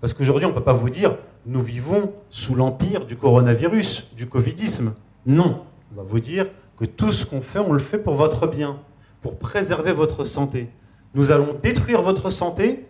Parce 0.00 0.12
qu'aujourd'hui, 0.12 0.46
on 0.46 0.50
ne 0.50 0.54
peut 0.54 0.62
pas 0.62 0.72
vous 0.72 0.90
dire, 0.90 1.16
nous 1.46 1.62
vivons 1.62 2.12
sous 2.30 2.54
l'empire 2.54 3.06
du 3.06 3.16
coronavirus, 3.16 4.10
du 4.16 4.26
covidisme. 4.26 4.94
Non, 5.26 5.64
on 5.92 5.96
va 5.96 6.02
vous 6.02 6.20
dire 6.20 6.46
que 6.76 6.84
tout 6.84 7.12
ce 7.12 7.26
qu'on 7.26 7.40
fait, 7.40 7.58
on 7.58 7.72
le 7.72 7.78
fait 7.78 7.98
pour 7.98 8.14
votre 8.14 8.46
bien, 8.46 8.78
pour 9.20 9.38
préserver 9.38 9.92
votre 9.92 10.24
santé. 10.24 10.68
Nous 11.14 11.32
allons 11.32 11.56
détruire 11.60 12.02
votre 12.02 12.30
santé 12.30 12.86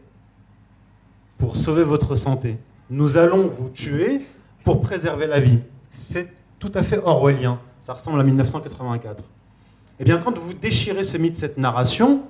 pour 1.38 1.57
sauver 1.57 1.85
votre 1.85 2.16
santé. 2.16 2.59
Nous 2.90 3.16
allons 3.16 3.49
vous 3.49 3.68
tuer 3.71 4.23
pour 4.64 4.81
préserver 4.81 5.27
la 5.27 5.40
vie. 5.40 5.61
C'est 5.90 6.29
tout 6.59 6.73
à 6.75 6.83
fait 6.83 6.99
orwellien. 6.99 7.59
Ça 7.81 7.94
ressemble 7.94 8.21
à 8.21 8.25
1984. 8.25 9.25
Eh 10.01 10.05
bien, 10.05 10.18
quand 10.18 10.37
vous 10.37 10.53
déchirez 10.53 11.05
ce 11.05 11.16
mythe, 11.16 11.37
cette 11.37 11.59
narration, 11.59 12.23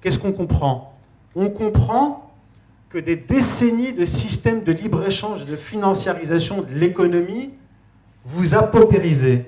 qu'est-ce 0.00 0.18
qu'on 0.18 0.32
comprend? 0.32 0.96
On 1.34 1.50
comprend 1.50 2.23
que 2.94 3.00
des 3.00 3.16
décennies 3.16 3.92
de 3.92 4.04
systèmes 4.04 4.62
de 4.62 4.70
libre-échange 4.70 5.42
et 5.42 5.46
de 5.46 5.56
financiarisation 5.56 6.62
de 6.62 6.72
l'économie 6.74 7.50
vous 8.24 8.54
a 8.54 8.62
paupérisé, 8.62 9.46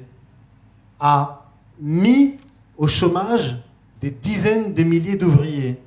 a 0.99 1.47
mis 1.81 2.39
au 2.77 2.89
chômage 2.89 3.59
des 4.01 4.11
dizaines 4.11 4.75
de 4.75 4.83
milliers 4.83 5.15
d'ouvriers, 5.15 5.79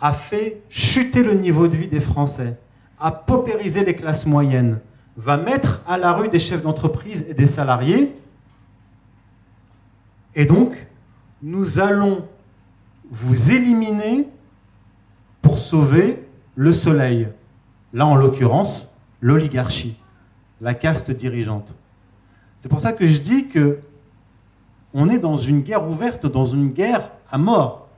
a 0.00 0.12
fait 0.12 0.62
chuter 0.68 1.22
le 1.22 1.34
niveau 1.34 1.68
de 1.68 1.76
vie 1.76 1.86
des 1.86 2.00
Français, 2.00 2.58
a 2.98 3.12
paupérisé 3.12 3.84
les 3.84 3.94
classes 3.94 4.26
moyennes, 4.26 4.80
va 5.16 5.36
mettre 5.36 5.82
à 5.86 5.96
la 5.96 6.12
rue 6.12 6.28
des 6.28 6.40
chefs 6.40 6.62
d'entreprise 6.62 7.24
et 7.28 7.34
des 7.34 7.46
salariés, 7.46 8.16
et 10.34 10.44
donc, 10.44 10.74
nous 11.40 11.78
allons 11.78 12.26
vous 13.12 13.52
éliminer 13.52 14.26
pour 15.40 15.60
sauver 15.60 16.24
le 16.54 16.72
soleil. 16.72 17.28
Là, 17.92 18.06
en 18.06 18.14
l'occurrence, 18.14 18.88
l'oligarchie, 19.20 19.96
la 20.60 20.74
caste 20.74 21.10
dirigeante. 21.10 21.74
C'est 22.58 22.68
pour 22.68 22.80
ça 22.80 22.92
que 22.92 23.06
je 23.06 23.20
dis 23.20 23.48
que 23.48 23.80
on 24.92 25.08
est 25.08 25.18
dans 25.18 25.36
une 25.36 25.60
guerre 25.60 25.88
ouverte, 25.88 26.26
dans 26.26 26.44
une 26.44 26.70
guerre 26.70 27.10
à 27.30 27.38
mort. 27.38 27.88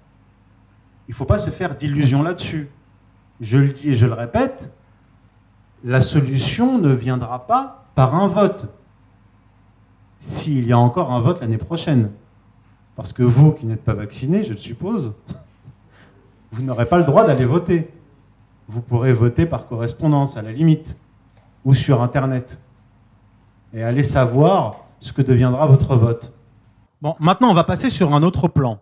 Il 1.08 1.12
ne 1.12 1.16
faut 1.16 1.24
pas 1.24 1.38
se 1.38 1.50
faire 1.50 1.74
d'illusions 1.74 2.22
là-dessus. 2.22 2.70
Je 3.40 3.58
le 3.58 3.68
dis 3.68 3.90
et 3.90 3.94
je 3.94 4.06
le 4.06 4.12
répète, 4.12 4.70
la 5.84 6.00
solution 6.00 6.78
ne 6.78 6.92
viendra 6.92 7.46
pas 7.46 7.86
par 7.94 8.14
un 8.14 8.28
vote. 8.28 8.66
S'il 10.18 10.66
y 10.66 10.72
a 10.72 10.78
encore 10.78 11.10
un 11.10 11.20
vote 11.20 11.40
l'année 11.40 11.58
prochaine. 11.58 12.10
Parce 12.94 13.12
que 13.12 13.22
vous 13.22 13.52
qui 13.52 13.66
n'êtes 13.66 13.82
pas 13.82 13.94
vacciné, 13.94 14.44
je 14.44 14.50
le 14.50 14.58
suppose, 14.58 15.14
vous 16.52 16.62
n'aurez 16.62 16.86
pas 16.86 16.98
le 16.98 17.04
droit 17.04 17.26
d'aller 17.26 17.46
voter. 17.46 17.90
Vous 18.72 18.80
pourrez 18.80 19.12
voter 19.12 19.44
par 19.44 19.66
correspondance, 19.66 20.38
à 20.38 20.42
la 20.42 20.50
limite, 20.50 20.96
ou 21.62 21.74
sur 21.74 22.02
Internet. 22.02 22.58
Et 23.74 23.82
aller 23.82 24.02
savoir 24.02 24.86
ce 24.98 25.12
que 25.12 25.20
deviendra 25.20 25.66
votre 25.66 25.94
vote. 25.94 26.32
Bon, 27.02 27.14
maintenant, 27.20 27.50
on 27.50 27.54
va 27.54 27.64
passer 27.64 27.90
sur 27.90 28.14
un 28.14 28.22
autre 28.22 28.48
plan. 28.48 28.80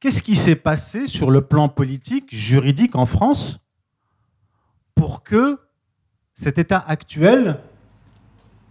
Qu'est-ce 0.00 0.22
qui 0.22 0.36
s'est 0.36 0.54
passé 0.54 1.06
sur 1.06 1.30
le 1.30 1.40
plan 1.40 1.70
politique, 1.70 2.28
juridique 2.34 2.94
en 2.94 3.06
France 3.06 3.58
pour 4.94 5.22
que 5.22 5.58
cet 6.34 6.58
état 6.58 6.84
actuel 6.86 7.60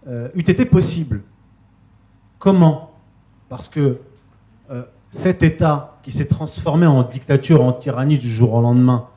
euh, 0.06 0.28
eût 0.34 0.48
été 0.48 0.64
possible? 0.64 1.24
Comment? 2.38 2.92
Parce 3.48 3.68
que 3.68 3.98
euh, 4.70 4.84
cet 5.10 5.42
État 5.42 5.98
qui 6.04 6.12
s'est 6.12 6.28
transformé 6.28 6.86
en 6.86 7.02
dictature, 7.02 7.64
en 7.64 7.72
tyrannie 7.72 8.18
du 8.18 8.30
jour 8.30 8.54
au 8.54 8.60
lendemain, 8.62 9.08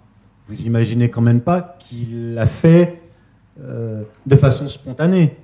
vous 0.47 0.62
imaginez 0.63 1.10
quand 1.10 1.21
même 1.21 1.41
pas 1.41 1.77
qu'il 1.80 2.34
l'a 2.34 2.45
fait 2.45 3.01
euh, 3.62 4.04
de 4.25 4.36
façon 4.36 4.67
spontanée. 4.67 5.38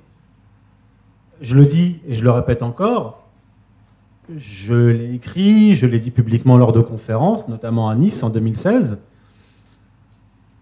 Je 1.42 1.56
le 1.56 1.66
dis 1.66 2.00
et 2.08 2.14
je 2.14 2.24
le 2.24 2.32
répète 2.32 2.64
encore, 2.64 3.28
je 4.36 4.74
l'ai 4.74 5.14
écrit, 5.14 5.76
je 5.76 5.86
l'ai 5.86 6.00
dit 6.00 6.12
publiquement 6.12 6.58
lors 6.58 6.74
de 6.74 6.82
conférences, 6.82 7.48
notamment 7.48 7.90
à 7.90 7.96
Nice 7.96 8.24
en 8.24 8.30
2016. 8.30 8.98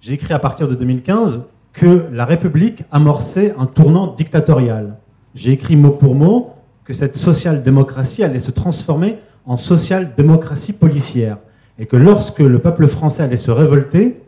j'ai 0.02 0.14
écrit 0.14 0.34
à 0.34 0.40
partir 0.40 0.68
de 0.68 0.76
2015 0.76 1.42
que 1.74 2.06
la 2.12 2.26
République 2.26 2.84
amorçait 2.92 3.56
un 3.58 3.66
tournant 3.66 4.14
dictatorial. 4.14 4.98
J'ai 5.34 5.52
écrit 5.52 5.76
mot 5.76 5.92
pour 5.92 6.16
mot 6.16 6.54
que 6.84 6.94
cette 6.94 7.18
social-démocratie 7.18 8.24
allait 8.24 8.40
se 8.40 8.52
transformer 8.52 9.18
en 9.46 9.58
social-démocratie 9.58 10.74
policière. 10.74 11.38
Et 11.78 11.86
que 11.86 11.98
lorsque 11.98 12.40
le 12.40 12.60
peuple 12.60 12.88
français 12.88 13.24
allait 13.24 13.36
se 13.36 13.52
révolter, 13.52 14.22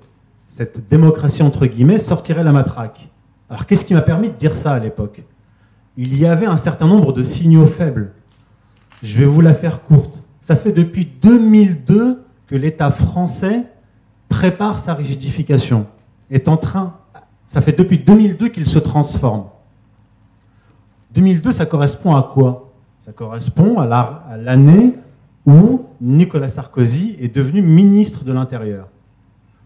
cette 0.48 0.90
démocratie 0.90 1.44
entre 1.44 1.66
guillemets 1.66 2.00
sortirait 2.00 2.44
la 2.44 2.52
matraque. 2.52 3.10
Alors 3.50 3.66
qu'est-ce 3.66 3.86
qui 3.86 3.94
m'a 3.94 4.02
permis 4.02 4.30
de 4.30 4.36
dire 4.36 4.56
ça 4.56 4.74
à 4.74 4.80
l'époque? 4.80 5.24
Il 5.96 6.18
y 6.18 6.26
avait 6.26 6.46
un 6.46 6.58
certain 6.58 6.88
nombre 6.88 7.14
de 7.14 7.24
signaux 7.24 7.66
faibles. 7.66 8.14
Je 9.02 9.18
vais 9.18 9.26
vous 9.26 9.42
la 9.42 9.54
faire 9.54 9.84
courte. 9.84 10.24
Ça 10.42 10.56
fait 10.56 10.72
depuis 10.72 11.06
2002 11.06 12.24
que 12.48 12.56
l'État 12.56 12.92
français 12.92 13.64
prépare 14.30 14.80
sa 14.80 14.94
rigidification. 14.94 15.88
Est 16.30 16.48
en 16.48 16.58
train, 16.58 16.98
ça 17.46 17.62
fait 17.62 17.78
depuis 17.78 18.00
2002 18.00 18.50
qu'il 18.50 18.68
se 18.68 18.80
transforme. 18.80 19.46
2002, 21.12 21.52
ça 21.52 21.66
correspond 21.66 22.16
à 22.16 22.24
quoi? 22.24 22.74
Ça 23.06 23.14
correspond 23.14 23.80
à 23.80 24.38
l'année 24.38 24.96
où 25.46 25.86
Nicolas 26.02 26.50
Sarkozy 26.50 27.16
est 27.22 27.34
devenu 27.34 27.62
ministre 27.62 28.26
de 28.26 28.34
l'Intérieur. 28.34 28.90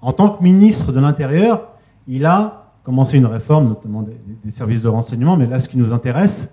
En 0.02 0.14
tant 0.14 0.30
que 0.30 0.44
ministre 0.44 0.92
de 0.92 1.00
l'Intérieur, 1.00 1.70
il 2.08 2.26
a 2.26 2.72
commencé 2.84 3.18
une 3.18 3.28
réforme, 3.28 3.70
notamment 3.70 4.02
des, 4.02 4.52
services 4.52 4.82
de 4.82 4.88
renseignement, 4.88 5.38
mais 5.38 5.46
là, 5.46 5.60
ce 5.60 5.70
qui 5.70 5.78
nous 5.78 5.94
intéresse, 5.94 6.50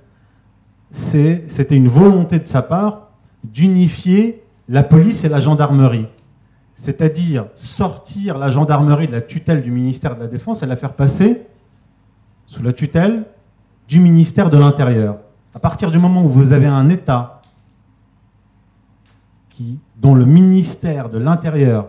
c'était 0.90 1.76
une 1.76 1.88
volonté 1.88 2.38
de 2.38 2.44
sa 2.44 2.62
part 2.62 3.08
d'unifier 3.44 4.44
la 4.68 4.82
police 4.82 5.24
et 5.24 5.28
la 5.28 5.40
gendarmerie. 5.40 6.06
C'est-à-dire 6.74 7.46
sortir 7.54 8.38
la 8.38 8.50
gendarmerie 8.50 9.06
de 9.06 9.12
la 9.12 9.22
tutelle 9.22 9.62
du 9.62 9.70
ministère 9.70 10.14
de 10.14 10.20
la 10.20 10.26
Défense 10.26 10.62
et 10.62 10.66
la 10.66 10.76
faire 10.76 10.92
passer 10.92 11.46
sous 12.46 12.62
la 12.62 12.72
tutelle 12.72 13.24
du 13.88 14.00
ministère 14.00 14.50
de 14.50 14.58
l'Intérieur. 14.58 15.18
À 15.54 15.58
partir 15.58 15.90
du 15.90 15.98
moment 15.98 16.22
où 16.22 16.28
vous 16.28 16.52
avez 16.52 16.66
un 16.66 16.88
État 16.88 17.40
dont 19.96 20.14
le 20.14 20.24
ministère 20.24 21.08
de 21.08 21.18
l'Intérieur 21.18 21.88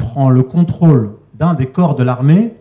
prend 0.00 0.30
le 0.30 0.42
contrôle 0.42 1.16
d'un 1.34 1.54
des 1.54 1.66
corps 1.66 1.94
de 1.94 2.02
l'armée, 2.02 2.56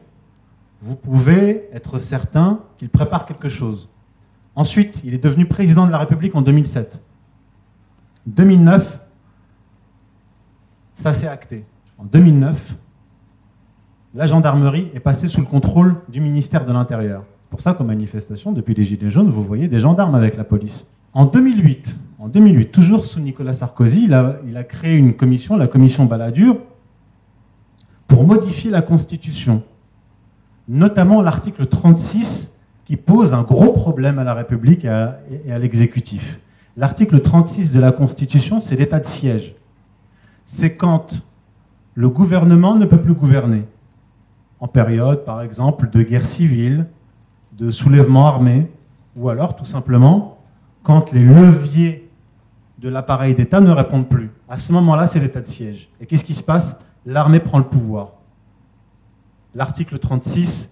vous 0.82 0.96
pouvez 0.96 1.68
être 1.74 1.98
certain 2.00 2.60
qu'il 2.78 2.90
prépare 2.90 3.26
quelque 3.26 3.50
chose. 3.50 3.90
Ensuite, 4.56 5.02
il 5.04 5.14
est 5.14 5.24
devenu 5.24 5.46
président 5.46 5.88
de 5.88 5.92
la 5.92 5.98
République 5.98 6.36
en 6.36 6.42
2007. 6.42 7.02
2009, 8.28 9.00
ça 10.96 11.14
s'est 11.14 11.28
acté. 11.28 11.66
En 11.98 12.04
2009, 12.04 12.76
la 14.14 14.28
gendarmerie 14.28 14.90
est 14.94 15.00
passée 15.00 15.28
sous 15.28 15.42
le 15.42 15.48
contrôle 15.48 15.96
du 16.10 16.22
ministère 16.22 16.66
de 16.66 16.72
l'Intérieur 16.72 17.24
pour 17.50 17.62
ça 17.62 17.74
qu'en 17.74 17.84
manifestation, 17.84 18.52
depuis 18.52 18.74
les 18.74 18.84
Gilets 18.84 19.10
jaunes, 19.10 19.30
vous 19.30 19.42
voyez 19.42 19.68
des 19.68 19.80
gendarmes 19.80 20.16
avec 20.16 20.38
la 20.38 20.44
police. 20.44 20.86
En 21.14 21.26
2008, 21.26 21.96
en 22.20 22.28
2008 22.28 22.72
toujours 22.72 23.06
sous 23.06 23.20
Nicolas 23.20 23.54
Sarkozy, 23.54 24.04
il 24.06 24.14
a, 24.14 24.38
il 24.48 24.56
a 24.56 24.64
créé 24.64 24.96
une 24.96 25.16
commission, 25.16 25.58
la 25.58 25.68
commission 25.68 26.06
Balladur, 26.06 26.58
pour 28.10 28.26
modifier 28.26 28.72
la 28.72 28.82
Constitution, 28.82 29.64
notamment 30.68 31.22
l'article 31.22 31.68
36 31.68 32.58
qui 32.84 32.98
pose 32.98 33.34
un 33.34 33.44
gros 33.44 33.72
problème 33.72 34.18
à 34.18 34.24
la 34.24 34.34
République 34.34 34.84
et 34.84 34.90
à, 34.90 35.60
l'exécutif. 35.60 36.40
L'article 36.76 37.20
36 37.20 37.72
de 37.72 37.80
la 37.80 37.92
Constitution, 37.92 38.60
c'est 38.60 38.76
l'état 38.76 39.00
de 39.00 39.06
siège. 39.06 39.56
C'est 40.44 40.76
quand 40.76 41.22
le 41.94 42.10
gouvernement 42.10 42.76
ne 42.76 42.86
peut 42.86 43.00
plus 43.00 43.14
gouverner. 43.14 43.64
En 44.60 44.68
période, 44.68 45.24
par 45.24 45.44
exemple, 45.44 45.90
de 45.92 46.02
guerre 46.02 46.26
civile, 46.26 46.88
de 47.54 47.70
soulèvement 47.70 48.26
armé, 48.26 48.72
ou 49.16 49.30
alors 49.30 49.56
tout 49.56 49.66
simplement 49.66 50.40
quand 50.82 51.12
les 51.12 51.24
leviers 51.24 52.10
de 52.80 52.90
l'appareil 52.90 53.36
d'État 53.36 53.62
ne 53.62 53.70
répondent 53.70 54.10
plus. 54.10 54.32
À 54.48 54.58
ce 54.58 54.72
moment-là, 54.72 55.06
c'est 55.06 55.20
l'état 55.20 55.42
de 55.42 55.48
siège. 55.48 55.90
Et 56.02 56.08
qu'est-ce 56.08 56.26
qui 56.26 56.34
se 56.34 56.44
passe? 56.44 56.76
L'armée 57.06 57.40
prend 57.40 57.58
le 57.58 57.66
pouvoir. 57.66 58.12
L'article 59.56 59.98
36 59.98 60.72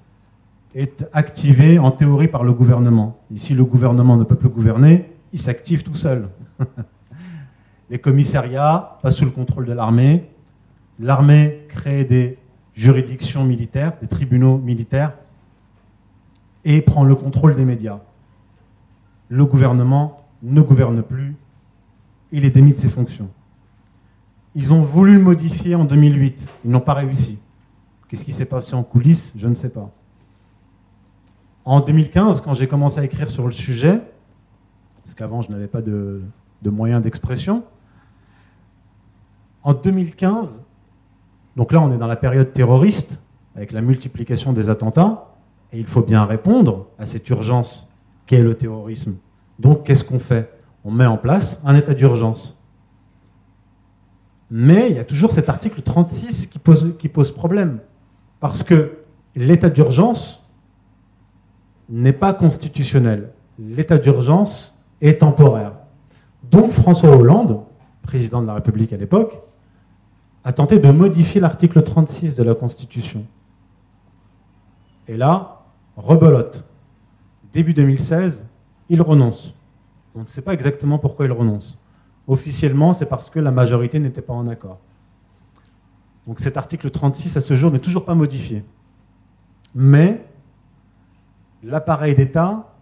est 0.76 1.06
activé 1.14 1.80
en 1.80 1.92
théorie 1.92 2.28
par 2.28 2.44
le 2.44 2.54
gouvernement. 2.54 3.18
Et 3.34 3.38
si 3.38 3.54
le 3.54 3.66
gouvernement 3.66 4.18
ne 4.18 4.24
peut 4.24 4.36
plus 4.36 4.50
gouverner, 4.50 5.10
il 5.34 5.40
s'active 5.40 5.84
tout 5.84 5.96
seul. 5.96 6.30
les 7.90 8.00
commissariats 8.00 8.98
passent 9.02 9.18
sous 9.18 9.26
le 9.26 9.32
contrôle 9.32 9.66
de 9.66 9.74
l'armée. 9.74 10.30
L'armée 11.00 11.66
crée 11.70 12.06
des 12.06 12.38
juridictions 12.76 13.44
militaires, 13.44 13.94
des 14.02 14.08
tribunaux 14.08 14.58
militaires 14.58 15.14
et 16.64 16.82
prend 16.82 17.04
le 17.04 17.16
contrôle 17.16 17.56
des 17.56 17.66
médias. 17.66 18.00
Le 19.30 19.46
gouvernement 19.46 20.24
ne 20.44 20.62
gouverne 20.62 21.02
plus, 21.02 21.36
il 22.32 22.46
est 22.46 22.50
démis 22.50 22.74
de 22.74 22.80
ses 22.80 22.90
fonctions. 22.90 23.30
Ils 24.58 24.74
ont 24.74 24.82
voulu 24.82 25.14
le 25.14 25.20
modifier 25.20 25.76
en 25.76 25.86
2008, 25.86 26.48
ils 26.66 26.72
n'ont 26.72 26.80
pas 26.80 26.96
réussi. 26.96 27.38
Qu'est-ce 28.08 28.26
qui 28.26 28.34
s'est 28.34 28.46
passé 28.46 28.74
en 28.74 28.82
coulisses 28.82 29.32
Je 29.38 29.48
ne 29.48 29.54
sais 29.54 29.70
pas. 29.70 29.92
En 31.64 31.80
2015, 31.80 32.42
quand 32.42 32.56
j'ai 32.56 32.68
commencé 32.68 33.00
à 33.00 33.04
écrire 33.04 33.30
sur 33.30 33.46
le 33.46 33.52
sujet, 33.52 34.02
parce 35.04 35.14
qu'avant 35.14 35.44
je 35.44 35.52
n'avais 35.52 35.68
pas 35.68 35.84
de, 35.84 36.24
moyens 36.66 37.04
d'expression, 37.04 37.66
en 39.62 39.76
2015, 39.76 40.60
donc 41.56 41.72
là 41.72 41.80
on 41.80 41.92
est 41.92 42.00
dans 42.00 42.08
la 42.08 42.16
période 42.16 42.52
terroriste, 42.52 43.22
avec 43.56 43.72
la 43.72 43.82
multiplication 43.82 44.54
des 44.54 44.72
attentats, 44.72 45.36
et 45.72 45.78
il 45.78 45.86
faut 45.86 46.02
bien 46.02 46.26
répondre 46.26 46.88
à 46.98 47.06
cette 47.06 47.30
urgence 47.30 47.88
qu'est 48.26 48.42
le 48.42 48.56
terrorisme. 48.56 49.18
Donc 49.60 49.84
qu'est-ce 49.84 50.04
qu'on 50.04 50.18
fait? 50.18 50.52
On 50.84 50.90
met 50.90 51.06
en 51.06 51.18
place 51.18 51.62
un 51.64 51.76
état 51.76 51.94
d'urgence. 51.94 52.57
Mais 54.50 54.90
il 54.90 54.96
y 54.96 55.00
a 55.00 55.06
toujours 55.06 55.32
cet 55.32 55.50
article 55.50 55.82
36 55.82 56.48
qui 56.48 56.60
pose, 57.10 57.32
problème. 57.32 57.80
Parce 58.40 58.64
que 58.64 59.00
l'état 59.36 59.70
d'urgence 59.70 60.46
n'est 61.90 62.14
pas 62.14 62.34
constitutionnel. 62.34 63.32
L'état 63.60 63.98
d'urgence 63.98 64.78
est 65.02 65.20
temporaire. 65.20 65.74
Donc 66.44 66.72
François 66.72 67.16
Hollande, 67.16 67.62
président 68.04 68.42
de 68.42 68.48
la 68.48 68.54
République 68.54 68.94
à 68.94 68.98
l'époque, 68.98 69.42
a 70.44 70.54
tenté 70.54 70.80
de 70.80 70.92
modifier 70.92 71.42
l'article 71.42 71.82
36 71.82 72.36
de 72.36 72.44
la 72.44 72.56
Constitution. 72.56 73.26
Et 75.08 75.18
là, 75.18 75.66
rebelote. 75.98 76.64
Début 77.52 77.74
2016, 77.74 78.46
il 78.90 79.02
renonce. 79.02 79.54
On 80.16 80.22
ne 80.22 80.28
sait 80.28 80.42
pas 80.42 80.54
exactement 80.54 81.00
pourquoi 81.00 81.26
il 81.26 81.32
renonce. 81.32 81.78
Officiellement, 82.28 82.94
c'est 82.94 83.06
parce 83.06 83.30
que 83.30 83.40
la 83.40 83.52
majorité 83.52 84.00
n'était 84.00 84.22
pas 84.22 84.34
en 84.34 84.48
accord. 84.48 84.80
Donc 86.28 86.42
cet 86.42 86.58
article 86.58 86.90
36, 86.90 87.38
à 87.38 87.42
ce 87.42 87.56
jour, 87.56 87.72
n'est 87.72 87.80
toujours 87.80 88.04
pas 88.04 88.16
modifié. 88.16 88.64
Mais 89.74 90.26
l'appareil 91.64 92.16
d'État 92.16 92.74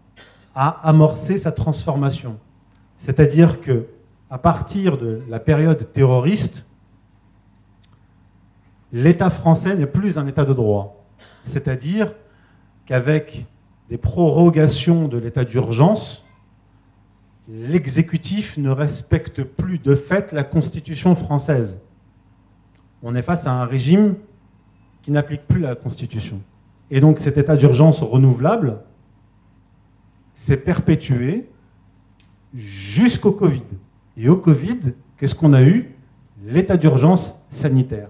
a 0.55 0.69
amorcé 0.88 1.38
sa 1.38 1.51
transformation. 1.51 2.38
C'est-à-dire 2.97 3.62
que 3.62 3.86
à 4.31 4.39
partir 4.39 4.97
de 4.97 5.21
la 5.29 5.39
période 5.39 5.91
terroriste, 5.93 6.65
l'État 8.91 9.29
français 9.29 9.75
n'est 9.75 9.86
plus 9.86 10.17
un 10.17 10.25
État 10.25 10.45
de 10.45 10.53
droit. 10.53 11.05
C'est-à-dire 11.45 12.13
qu'avec 12.86 13.45
des 13.89 13.97
prorogations 13.97 15.08
de 15.08 15.17
l'état 15.17 15.45
d'urgence, 15.45 16.24
l'exécutif 17.47 18.58
ne 18.58 18.69
respecte 18.69 19.43
plus 19.43 19.79
de 19.79 19.95
fait 19.95 20.31
la 20.31 20.43
Constitution 20.43 21.15
française. 21.15 21.79
On 23.03 23.15
est 23.15 23.21
face 23.21 23.45
à 23.45 23.53
un 23.53 23.65
régime 23.65 24.15
qui 25.03 25.12
n'applique 25.12 25.47
plus 25.47 25.62
la 25.62 25.75
Constitution. 25.75 26.41
Et 26.89 26.99
donc 26.99 27.19
cet 27.19 27.38
état 27.38 27.55
d'urgence 27.55 28.01
renouvelable 28.01 28.79
s'est 30.34 30.58
perpétué 30.58 31.47
jusqu'au 32.53 33.31
Covid. 33.31 33.65
Et 34.17 34.29
au 34.29 34.38
Covid, 34.38 34.93
qu'est-ce 35.17 35.36
qu'on 35.36 35.53
a 35.53 35.62
eu? 35.62 35.95
L'état 36.43 36.77
d'urgence 36.77 37.41
sanitaire. 37.49 38.10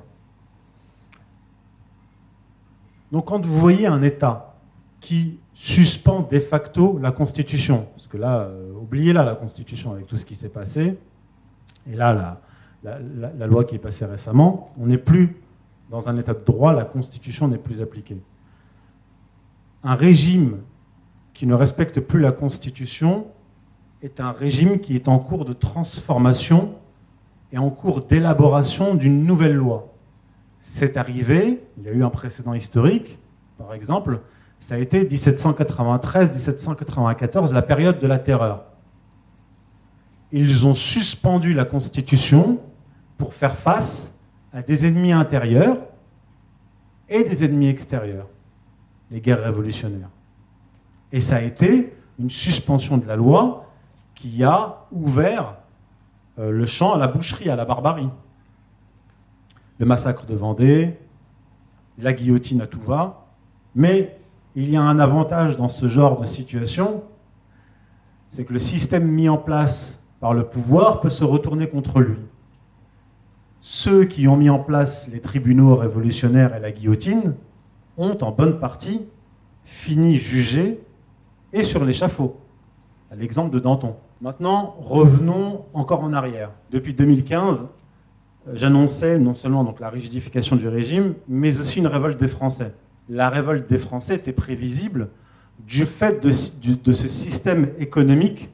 Donc 3.12 3.26
quand 3.26 3.46
vous 3.46 3.60
voyez 3.60 3.88
un 3.88 4.02
État 4.02 4.56
qui 5.00 5.40
suspend 5.56 6.28
de 6.30 6.40
facto 6.40 7.00
la 7.02 7.12
Constitution. 7.12 7.88
Parce 7.96 8.08
que 8.08 8.18
là, 8.18 8.42
euh, 8.42 8.74
oubliez 8.74 9.14
là 9.14 9.24
la 9.24 9.36
Constitution 9.36 9.94
avec 9.94 10.06
tout 10.06 10.18
ce 10.18 10.26
qui 10.26 10.36
s'est 10.36 10.50
passé. 10.50 10.98
Et 11.90 11.96
là, 11.96 12.42
la, 12.84 13.48
loi 13.48 13.64
qui 13.64 13.76
est 13.76 13.80
passée 13.80 14.06
récemment, 14.06 14.74
on 14.78 14.86
n'est 14.86 14.98
plus 14.98 15.38
dans 15.90 16.10
un 16.10 16.18
état 16.18 16.34
de 16.34 16.44
droit, 16.44 16.74
la 16.74 16.84
Constitution 16.84 17.48
n'est 17.48 17.58
plus 17.58 17.82
appliquée. 17.82 18.18
Un 19.84 19.96
régime 19.96 20.58
qui 21.34 21.48
ne 21.48 21.54
respecte 21.54 22.02
plus 22.02 22.20
la 22.20 22.32
Constitution 22.32 23.28
est 24.02 24.20
un 24.20 24.32
régime 24.32 24.80
qui 24.80 24.96
est 24.96 25.08
en 25.08 25.20
cours 25.20 25.46
de 25.46 25.54
transformation 25.54 26.76
et 27.54 27.58
en 27.58 27.70
cours 27.70 28.04
d'élaboration 28.04 28.96
d'une 28.96 29.24
nouvelle 29.24 29.56
loi. 29.56 29.94
c'est 30.60 30.98
arrivé, 30.98 31.62
il 31.78 31.84
y 31.84 31.88
a 31.88 31.92
eu 31.92 32.04
un 32.04 32.10
précédent 32.10 32.54
historique, 32.54 33.20
par 33.58 33.74
exemple, 33.74 34.20
ça 34.66 34.74
a 34.74 34.80
été 34.80 35.06
1793-1794, 35.06 37.54
la 37.54 37.62
période 37.62 38.00
de 38.00 38.08
la 38.08 38.18
terreur. 38.18 38.64
Ils 40.32 40.66
ont 40.66 40.74
suspendu 40.74 41.54
la 41.54 41.66
Constitution 41.66 42.60
pour 43.16 43.36
faire 43.36 43.56
face 43.56 44.18
à 44.52 44.64
des 44.64 44.88
ennemis 44.88 45.12
intérieurs 45.12 45.78
et 47.08 47.24
des 47.24 47.46
ennemis 47.46 47.68
extérieurs, 47.68 48.26
les 49.12 49.22
guerres 49.22 49.44
révolutionnaires. 49.44 50.10
Et 51.12 51.20
ça 51.20 51.36
a 51.36 51.42
été 51.42 51.96
une 52.18 52.32
suspension 52.32 52.98
de 52.98 53.06
la 53.06 53.16
loi 53.16 53.70
qui 54.16 54.44
a 54.44 54.88
ouvert 54.92 55.58
euh, 56.40 56.50
le 56.50 56.66
champ 56.66 56.96
à 56.96 56.98
la 56.98 57.08
boucherie, 57.08 57.52
à 57.52 57.56
la 57.56 57.66
barbarie. 57.66 58.10
Le 59.78 59.86
massacre 59.86 60.26
de 60.26 60.34
Vendée, 60.34 60.98
la 62.00 62.14
guillotine 62.14 62.62
à 62.62 62.68
tout 62.68 62.82
va, 62.82 63.28
mais 63.76 64.18
il 64.56 64.70
y 64.70 64.78
a 64.78 64.82
un 64.82 65.00
avantage 65.00 65.58
dans 65.58 65.70
ce 65.70 65.88
genre 65.88 66.20
de 66.20 66.26
situation, 66.26 67.04
c'est 68.30 68.46
que 68.46 68.54
le 68.54 68.60
système 68.60 69.06
mis 69.06 69.30
en 69.30 69.38
place 69.38 70.02
par 70.20 70.34
le 70.34 70.46
pouvoir 70.46 71.02
peut 71.02 71.10
se 71.10 71.24
retourner 71.24 71.68
contre 71.68 72.00
lui. 72.00 72.18
Ceux 73.60 74.06
qui 74.06 74.28
ont 74.28 74.38
mis 74.38 74.50
en 74.50 74.60
place 74.60 75.08
les 75.12 75.20
tribunaux 75.20 75.76
révolutionnaires 75.76 76.56
et 76.56 76.60
la 76.60 76.72
guillotine 76.72 77.36
ont 77.98 78.18
en 78.22 78.32
bonne 78.32 78.60
partie 78.60 79.02
fini 79.64 80.16
jugés 80.18 80.80
et 81.52 81.64
sur 81.64 81.84
l'échafaud, 81.84 82.38
à 83.12 83.16
l'exemple 83.16 83.54
de 83.54 83.60
Danton. 83.60 83.96
Maintenant, 84.22 84.76
revenons 84.80 85.66
encore 85.74 86.02
en 86.02 86.14
arrière. 86.14 86.52
Depuis 86.72 86.94
2015, 86.94 87.68
j'annonçais 88.54 89.20
non 89.20 89.34
seulement 89.34 89.76
la 89.80 89.90
rigidification 89.90 90.56
du 90.56 90.68
régime, 90.68 91.16
mais 91.28 91.60
aussi 91.60 91.80
une 91.80 91.88
révolte 91.88 92.20
des 92.20 92.28
Français. 92.28 92.74
La 93.10 93.30
révolte 93.30 93.70
des 93.70 93.78
Français 93.78 94.16
était 94.16 94.34
prévisible 94.34 95.10
du 95.60 95.86
fait 95.86 96.22
de, 96.24 96.32
ce 96.32 97.08
système 97.08 97.70
économique 97.80 98.50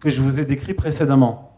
que 0.00 0.08
je 0.08 0.20
vous 0.20 0.40
ai 0.40 0.44
décrit 0.44 0.74
précédemment. 0.74 1.56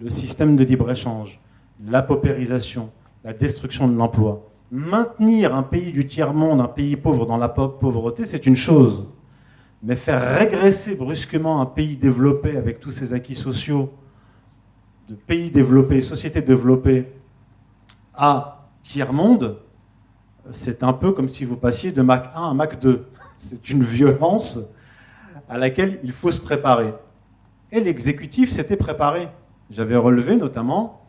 Le 0.00 0.10
système 0.10 0.56
de 0.56 0.64
libre-échange, 0.64 1.38
la 1.84 2.02
paupérisation, 2.02 2.90
la 3.24 3.32
destruction 3.32 3.88
de 3.88 3.96
l'emploi. 3.96 4.50
Maintenir 4.70 5.54
un 5.54 5.62
pays 5.62 5.92
du 5.92 6.06
tiers-monde, 6.06 6.60
un 6.60 6.68
pays 6.68 6.96
pauvre 6.96 7.26
dans 7.26 7.36
la 7.36 7.48
pauvreté, 7.48 8.24
c'est 8.24 8.46
une 8.46 8.56
chose. 8.56 9.08
Mais 9.82 9.96
faire 9.96 10.38
régresser 10.38 10.94
brusquement 10.94 11.60
un 11.60 11.66
pays 11.66 11.96
développé 11.96 12.56
avec 12.56 12.80
tous 12.80 12.90
ses 12.90 13.12
acquis 13.12 13.34
sociaux, 13.34 13.92
de 15.08 15.14
pays 15.14 15.50
développés, 15.50 16.00
sociétés 16.00 16.42
développées, 16.42 17.12
à 18.14 18.68
tiers-monde, 18.82 19.58
c'est 20.52 20.82
un 20.82 20.92
peu 20.92 21.12
comme 21.12 21.28
si 21.28 21.44
vous 21.44 21.56
passiez 21.56 21.92
de 21.92 22.02
Mac 22.02 22.30
1 22.34 22.50
à 22.50 22.54
Mac 22.54 22.80
2. 22.80 23.06
C'est 23.36 23.70
une 23.70 23.82
violence 23.82 24.58
à 25.48 25.58
laquelle 25.58 25.98
il 26.04 26.12
faut 26.12 26.30
se 26.30 26.40
préparer. 26.40 26.92
Et 27.72 27.80
l'exécutif 27.80 28.52
s'était 28.52 28.76
préparé. 28.76 29.28
J'avais 29.70 29.96
relevé 29.96 30.36
notamment 30.36 31.02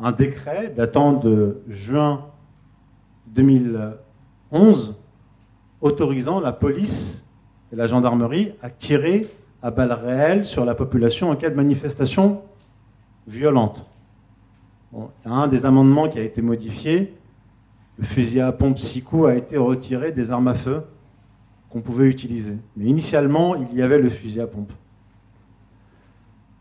un 0.00 0.12
décret 0.12 0.72
datant 0.76 1.12
de 1.12 1.62
juin 1.68 2.26
2011 3.28 4.96
autorisant 5.80 6.40
la 6.40 6.52
police 6.52 7.22
et 7.72 7.76
la 7.76 7.86
gendarmerie 7.86 8.52
à 8.62 8.70
tirer 8.70 9.26
à 9.62 9.70
balles 9.70 9.92
réelles 9.92 10.44
sur 10.44 10.64
la 10.64 10.74
population 10.74 11.30
en 11.30 11.36
cas 11.36 11.50
de 11.50 11.54
manifestation 11.54 12.42
violente. 13.26 13.86
un 15.24 15.46
des 15.46 15.64
amendements 15.64 16.08
qui 16.08 16.18
a 16.18 16.22
été 16.22 16.42
modifié, 16.42 17.14
le 17.98 18.04
fusil 18.04 18.40
à 18.40 18.52
pompe 18.52 18.78
SICO 18.78 19.26
a 19.26 19.34
été 19.34 19.56
retiré 19.56 20.12
des 20.12 20.30
armes 20.30 20.48
à 20.48 20.54
feu 20.54 20.82
qu'on 21.68 21.80
pouvait 21.80 22.06
utiliser. 22.06 22.56
Mais 22.76 22.86
initialement, 22.86 23.54
il 23.54 23.76
y 23.76 23.82
avait 23.82 23.98
le 23.98 24.10
fusil 24.10 24.40
à 24.40 24.46
pompe. 24.46 24.72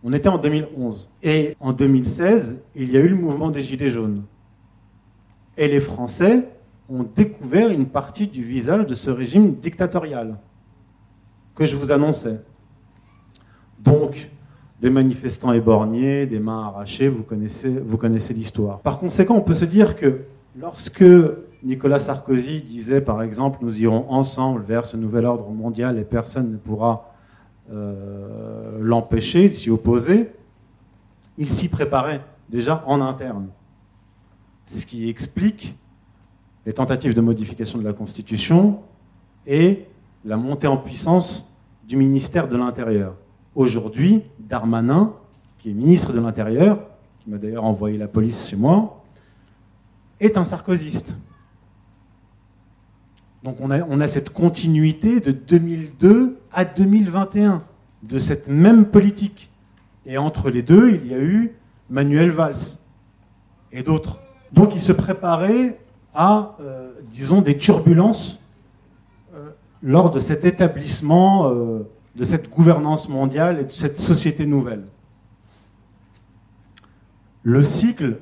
On 0.03 0.13
était 0.13 0.29
en 0.29 0.37
2011. 0.37 1.09
Et 1.21 1.55
en 1.59 1.73
2016, 1.73 2.57
il 2.75 2.91
y 2.91 2.97
a 2.97 2.99
eu 2.99 3.07
le 3.07 3.15
mouvement 3.15 3.49
des 3.49 3.61
Gilets 3.61 3.89
jaunes. 3.89 4.23
Et 5.57 5.67
les 5.67 5.79
Français 5.79 6.47
ont 6.89 7.03
découvert 7.03 7.69
une 7.69 7.85
partie 7.85 8.27
du 8.27 8.43
visage 8.43 8.85
de 8.85 8.95
ce 8.95 9.11
régime 9.11 9.55
dictatorial 9.55 10.37
que 11.55 11.65
je 11.65 11.75
vous 11.75 11.91
annonçais. 11.91 12.39
Donc, 13.79 14.29
des 14.81 14.89
manifestants 14.89 15.53
éborgnés, 15.53 16.25
des 16.25 16.39
mains 16.39 16.67
arrachées, 16.67 17.09
vous 17.09 17.23
connaissez 17.23 18.33
l'histoire. 18.33 18.79
Par 18.79 18.97
conséquent, 18.97 19.35
on 19.35 19.41
peut 19.41 19.53
se 19.53 19.65
dire 19.65 19.95
que 19.95 20.21
lorsque 20.57 21.03
Nicolas 21.63 21.99
Sarkozy 21.99 22.61
disait, 22.61 23.01
par 23.01 23.21
exemple, 23.21 23.59
nous 23.61 23.81
irons 23.81 24.05
ensemble 24.09 24.63
vers 24.63 24.85
ce 24.85 24.97
nouvel 24.97 25.25
ordre 25.25 25.49
mondial 25.49 25.97
et 25.97 26.03
personne 26.03 26.51
ne 26.51 26.57
pourra 26.57 27.13
euh, 27.71 28.79
l'empêcher, 28.81 29.49
s'y 29.49 29.69
opposer, 29.69 30.31
il 31.37 31.49
s'y 31.49 31.69
préparait 31.69 32.21
déjà 32.49 32.83
en 32.87 33.01
interne. 33.01 33.47
Ce 34.65 34.85
qui 34.85 35.09
explique 35.09 35.75
les 36.65 36.73
tentatives 36.73 37.13
de 37.13 37.21
modification 37.21 37.79
de 37.79 37.83
la 37.83 37.93
Constitution 37.93 38.79
et 39.47 39.85
la 40.25 40.37
montée 40.37 40.67
en 40.67 40.77
puissance 40.77 41.51
du 41.87 41.95
ministère 41.95 42.47
de 42.47 42.57
l'Intérieur. 42.57 43.15
Aujourd'hui, 43.55 44.23
Darmanin, 44.39 45.13
qui 45.57 45.71
est 45.71 45.73
ministre 45.73 46.13
de 46.13 46.19
l'Intérieur, 46.19 46.79
qui 47.19 47.29
m'a 47.29 47.37
d'ailleurs 47.37 47.65
envoyé 47.65 47.97
la 47.97 48.07
police 48.07 48.47
chez 48.47 48.55
moi, 48.55 49.00
est 50.21 50.37
un 50.37 50.45
sarkozyste. 50.45 51.17
Donc 53.43 53.57
on 53.59 53.71
a, 53.71 53.81
on 53.81 53.99
a, 53.99 54.07
cette 54.07 54.29
continuité 54.29 55.19
de 55.19 55.31
2002 55.31 56.39
à 56.53 56.63
2021 56.63 57.57
de 58.03 58.19
cette 58.19 58.47
même 58.47 58.85
politique. 58.85 59.49
Et 60.05 60.17
entre 60.17 60.49
les 60.49 60.61
deux, 60.61 60.91
il 60.91 61.11
y 61.11 61.13
a 61.13 61.19
eu 61.19 61.55
Manuel 61.89 62.31
Valls 62.31 62.77
et 63.71 63.83
d'autres. 63.83 64.19
Donc 64.53 64.75
il 64.75 64.81
se 64.81 64.91
préparait 64.91 65.79
à, 66.13 66.55
euh, 66.61 66.91
disons, 67.09 67.41
des 67.41 67.57
turbulences 67.57 68.39
euh, 69.33 69.49
lors 69.81 70.11
de 70.11 70.19
cet 70.19 70.45
établissement, 70.45 71.49
euh, 71.49 71.87
de 72.15 72.23
cette 72.23 72.49
gouvernance 72.49 73.09
mondiale 73.09 73.59
et 73.59 73.65
de 73.65 73.71
cette 73.71 73.99
société 73.99 74.45
nouvelle. 74.45 74.83
Le 77.43 77.63
cycle 77.63 78.17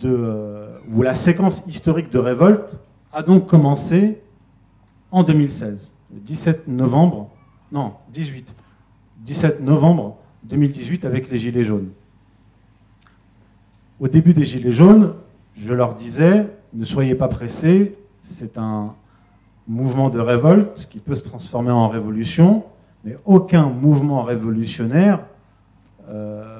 de, 0.00 0.68
ou 0.92 1.02
la 1.02 1.14
séquence 1.14 1.62
historique 1.66 2.10
de 2.10 2.18
révolte 2.18 2.78
a 3.12 3.22
donc 3.22 3.46
commencé 3.46 4.20
en 5.10 5.24
2016, 5.24 5.90
le 6.14 6.20
17 6.20 6.68
novembre, 6.68 7.30
non, 7.72 7.94
18, 8.12 8.54
17 9.18 9.60
novembre 9.60 10.16
2018 10.44 11.04
avec 11.04 11.30
les 11.30 11.36
Gilets 11.36 11.64
jaunes. 11.64 11.90
Au 13.98 14.08
début 14.08 14.32
des 14.32 14.44
Gilets 14.44 14.72
jaunes, 14.72 15.14
je 15.54 15.74
leur 15.74 15.94
disais, 15.94 16.48
ne 16.72 16.84
soyez 16.84 17.14
pas 17.14 17.28
pressés, 17.28 17.98
c'est 18.22 18.56
un 18.56 18.94
mouvement 19.68 20.08
de 20.08 20.18
révolte 20.18 20.88
qui 20.90 20.98
peut 20.98 21.14
se 21.14 21.24
transformer 21.24 21.70
en 21.70 21.88
révolution, 21.88 22.64
mais 23.04 23.16
aucun 23.24 23.66
mouvement 23.66 24.22
révolutionnaire 24.22 25.20
euh, 26.08 26.59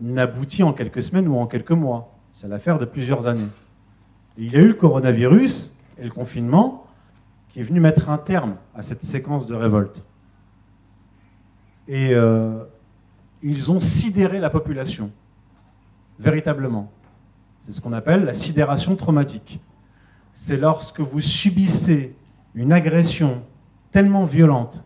n'aboutit 0.00 0.62
en 0.62 0.72
quelques 0.72 1.02
semaines 1.02 1.28
ou 1.28 1.36
en 1.36 1.46
quelques 1.46 1.72
mois. 1.72 2.14
C'est 2.32 2.48
l'affaire 2.48 2.78
de 2.78 2.84
plusieurs 2.84 3.26
années. 3.26 3.48
il 4.36 4.52
y 4.52 4.56
a 4.56 4.60
eu 4.60 4.68
le 4.68 4.74
coronavirus 4.74 5.74
et 5.98 6.04
le 6.04 6.10
confinement 6.10 6.86
qui 7.48 7.60
est 7.60 7.62
venu 7.62 7.80
mettre 7.80 8.10
un 8.10 8.18
terme 8.18 8.56
à 8.74 8.82
cette 8.82 9.02
séquence 9.02 9.46
de 9.46 9.54
révolte. 9.54 10.04
Et 11.88 12.14
euh, 12.14 12.64
ils 13.42 13.70
ont 13.70 13.80
sidéré 13.80 14.38
la 14.38 14.50
population, 14.50 15.10
véritablement. 16.18 16.92
C'est 17.60 17.72
ce 17.72 17.80
qu'on 17.80 17.92
appelle 17.92 18.24
la 18.24 18.34
sidération 18.34 18.94
traumatique. 18.96 19.60
C'est 20.32 20.56
lorsque 20.56 21.00
vous 21.00 21.20
subissez 21.20 22.14
une 22.54 22.72
agression 22.72 23.42
tellement 23.90 24.24
violente, 24.24 24.84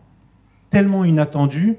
tellement 0.69 1.03
inattendue, 1.03 1.77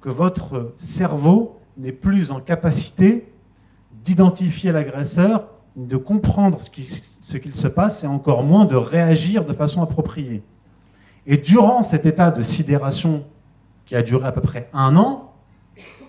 que 0.00 0.08
votre 0.08 0.74
cerveau 0.76 1.60
n'est 1.76 1.92
plus 1.92 2.30
en 2.30 2.40
capacité 2.40 3.32
d'identifier 4.04 4.72
l'agresseur, 4.72 5.48
de 5.76 5.96
comprendre 5.96 6.58
ce 6.60 7.36
qu'il 7.36 7.54
se 7.54 7.68
passe 7.68 8.04
et 8.04 8.06
encore 8.06 8.42
moins 8.42 8.64
de 8.64 8.76
réagir 8.76 9.44
de 9.44 9.52
façon 9.52 9.82
appropriée. 9.82 10.42
Et 11.26 11.36
durant 11.36 11.82
cet 11.82 12.04
état 12.04 12.30
de 12.30 12.42
sidération 12.42 13.24
qui 13.86 13.94
a 13.94 14.02
duré 14.02 14.26
à 14.26 14.32
peu 14.32 14.40
près 14.40 14.68
un 14.72 14.96
an, 14.96 15.32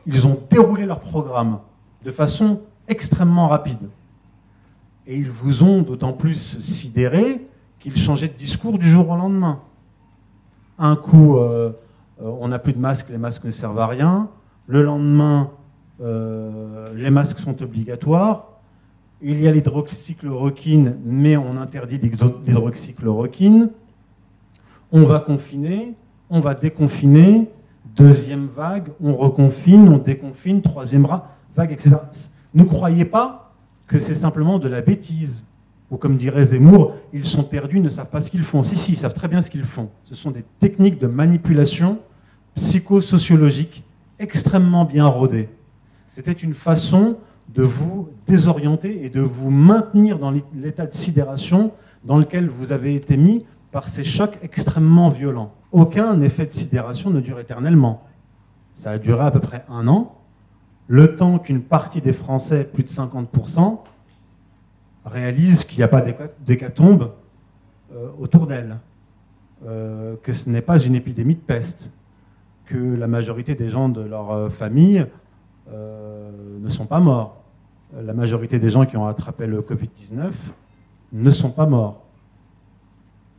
ils 0.05 0.27
ont 0.27 0.37
déroulé 0.49 0.85
leur 0.85 0.99
programme 0.99 1.59
de 2.03 2.11
façon 2.11 2.61
extrêmement 2.87 3.47
rapide. 3.47 3.89
Et 5.07 5.17
ils 5.17 5.29
vous 5.29 5.63
ont 5.63 5.81
d'autant 5.81 6.13
plus 6.13 6.59
sidéré 6.59 7.47
qu'ils 7.79 7.97
changeaient 7.97 8.27
de 8.27 8.33
discours 8.33 8.77
du 8.77 8.89
jour 8.89 9.09
au 9.09 9.15
lendemain. 9.15 9.61
Un 10.79 10.95
coup, 10.95 11.37
euh, 11.37 11.71
euh, 12.21 12.31
on 12.39 12.47
n'a 12.47 12.59
plus 12.59 12.73
de 12.73 12.79
masques, 12.79 13.09
les 13.09 13.17
masques 13.17 13.43
ne 13.43 13.51
servent 13.51 13.79
à 13.79 13.87
rien. 13.87 14.29
Le 14.67 14.81
lendemain, 14.81 15.51
euh, 16.01 16.85
les 16.95 17.09
masques 17.09 17.39
sont 17.39 17.61
obligatoires. 17.61 18.49
il 19.21 19.41
y 19.41 19.47
a 19.47 19.51
l'hydroxychloroquine, 19.51 20.97
mais 21.05 21.37
on 21.37 21.57
interdit 21.57 21.97
l'hydroxychloroquine. 21.97 23.69
On 24.91 25.03
va 25.03 25.19
confiner, 25.19 25.95
on 26.29 26.39
va 26.39 26.55
déconfiner, 26.55 27.49
deuxième 27.95 28.47
vague, 28.47 28.89
on 29.01 29.15
reconfine, 29.15 29.87
on 29.89 29.97
déconfine, 29.97 30.61
troisième 30.61 31.07
vague, 31.55 31.71
etc. 31.71 31.95
Ne 32.53 32.63
croyez 32.63 33.05
pas 33.05 33.53
que 33.87 33.99
c'est 33.99 34.13
simplement 34.13 34.59
de 34.59 34.67
la 34.67 34.81
bêtise. 34.81 35.43
Ou 35.91 35.97
comme 35.97 36.17
dirait 36.17 36.45
Zemmour, 36.45 36.95
ils 37.11 37.25
sont 37.25 37.43
perdus, 37.43 37.79
ne 37.79 37.89
savent 37.89 38.09
pas 38.09 38.21
ce 38.21 38.31
qu'ils 38.31 38.43
font. 38.43 38.63
Si, 38.63 38.75
si, 38.75 38.93
ils 38.93 38.97
savent 38.97 39.13
très 39.13 39.27
bien 39.27 39.41
ce 39.41 39.51
qu'ils 39.51 39.65
font. 39.65 39.89
Ce 40.05 40.15
sont 40.15 40.31
des 40.31 40.43
techniques 40.59 40.99
de 40.99 41.07
manipulation 41.07 41.99
psychosociologique 42.55 43.83
extrêmement 44.23 44.85
bien 44.85 45.05
rodées. 45.05 45.49
C'était 46.07 46.31
une 46.31 46.53
façon 46.53 47.17
de 47.49 47.63
vous 47.63 48.09
désorienter 48.25 49.05
et 49.05 49.09
de 49.09 49.21
vous 49.21 49.51
maintenir 49.51 50.17
dans 50.17 50.31
l'état 50.55 50.87
de 50.87 50.93
sidération 50.93 51.71
dans 52.03 52.17
lequel 52.17 52.49
vous 52.49 52.71
avez 52.71 52.95
été 52.95 53.17
mis 53.17 53.45
par 53.71 53.87
ces 53.87 54.03
chocs 54.03 54.37
extrêmement 54.41 55.09
violents. 55.09 55.53
Aucun 55.71 56.21
effet 56.21 56.45
de 56.45 56.51
sidération 56.51 57.09
ne 57.09 57.19
dure 57.19 57.39
éternellement. 57.39 58.03
Ça 58.75 58.91
a 58.91 58.97
duré 58.97 59.23
à 59.23 59.31
peu 59.31 59.39
près 59.39 59.65
un 59.69 59.87
an, 59.87 60.15
le 60.87 61.15
temps 61.15 61.39
qu'une 61.39 61.61
partie 61.61 62.01
des 62.01 62.13
Français, 62.13 62.63
plus 62.63 62.83
de 62.83 62.89
50%, 62.89 63.79
réalise 65.05 65.65
qu'il 65.65 65.79
n'y 65.79 65.83
a 65.83 65.87
pas 65.87 66.03
d'hécatombe 66.45 67.11
euh, 67.93 68.09
autour 68.19 68.47
d'elle, 68.47 68.77
euh, 69.65 70.15
que 70.23 70.33
ce 70.33 70.49
n'est 70.49 70.61
pas 70.61 70.79
une 70.79 70.95
épidémie 70.95 71.35
de 71.35 71.41
peste, 71.41 71.89
que 72.65 72.77
la 72.77 73.07
majorité 73.07 73.55
des 73.55 73.69
gens 73.69 73.89
de 73.89 74.01
leur 74.01 74.31
euh, 74.31 74.49
famille 74.49 75.05
ne 75.69 76.69
sont 76.69 76.85
pas 76.85 76.99
morts, 76.99 77.41
la 77.95 78.13
majorité 78.13 78.59
des 78.59 78.69
gens 78.69 78.85
qui 78.85 78.97
ont 78.97 79.07
attrapé 79.07 79.47
le 79.47 79.61
Covid-19 79.61 80.31
ne 81.13 81.29
sont 81.29 81.51
pas 81.51 81.65
morts. 81.65 82.03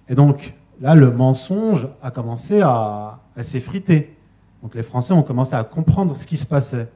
Et 0.09 0.15
donc, 0.15 0.55
là, 0.81 0.95
le 0.95 1.11
mensonge 1.11 1.89
a 2.03 2.11
commencé 2.11 2.61
à, 2.63 3.21
s'effriter. 3.41 4.17
Donc, 4.63 4.75
les 4.75 4.83
Français 4.83 5.13
ont 5.13 5.23
commencé 5.23 5.55
à 5.55 5.65
comprendre 5.65 6.17
ce 6.17 6.27
qui 6.27 6.37
se 6.37 6.47
passait. 6.47 6.89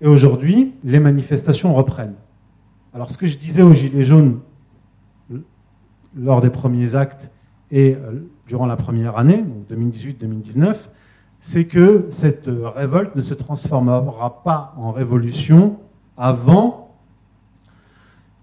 Et 0.00 0.06
aujourd'hui, 0.06 0.74
les 0.84 1.00
manifestations 1.00 1.74
reprennent. 1.74 2.14
Alors, 2.94 3.10
ce 3.10 3.18
que 3.18 3.26
je 3.26 3.36
disais 3.36 3.62
aux 3.62 3.74
Gilets 3.74 4.04
jaunes 4.04 4.40
lors 6.16 6.40
des 6.40 6.50
premiers 6.50 6.94
actes 6.94 7.30
et 7.70 7.94
euh, 7.94 8.26
durant 8.46 8.66
la 8.66 8.76
première 8.76 9.18
année, 9.18 9.44
2018-2019, 9.70 10.88
c'est 11.38 11.66
que 11.66 12.06
cette 12.10 12.48
révolte 12.48 13.14
ne 13.14 13.20
se 13.20 13.34
transformera 13.34 14.42
pas 14.42 14.74
en 14.76 14.92
révolution 14.92 15.78
avant 16.16 16.96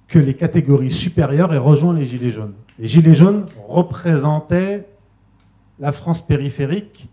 que 0.07 0.19
les 0.19 0.35
catégories 0.35 0.91
supérieures 0.91 1.53
aient 1.53 1.57
rejoint 1.57 1.93
les 1.93 2.05
Gilets 2.05 2.31
jaunes. 2.31 2.53
Les 2.79 2.87
Gilets 2.87 3.15
jaunes 3.15 3.45
représentaient 3.67 4.87
la 5.79 5.91
France 5.91 6.25
périphérique, 6.25 7.09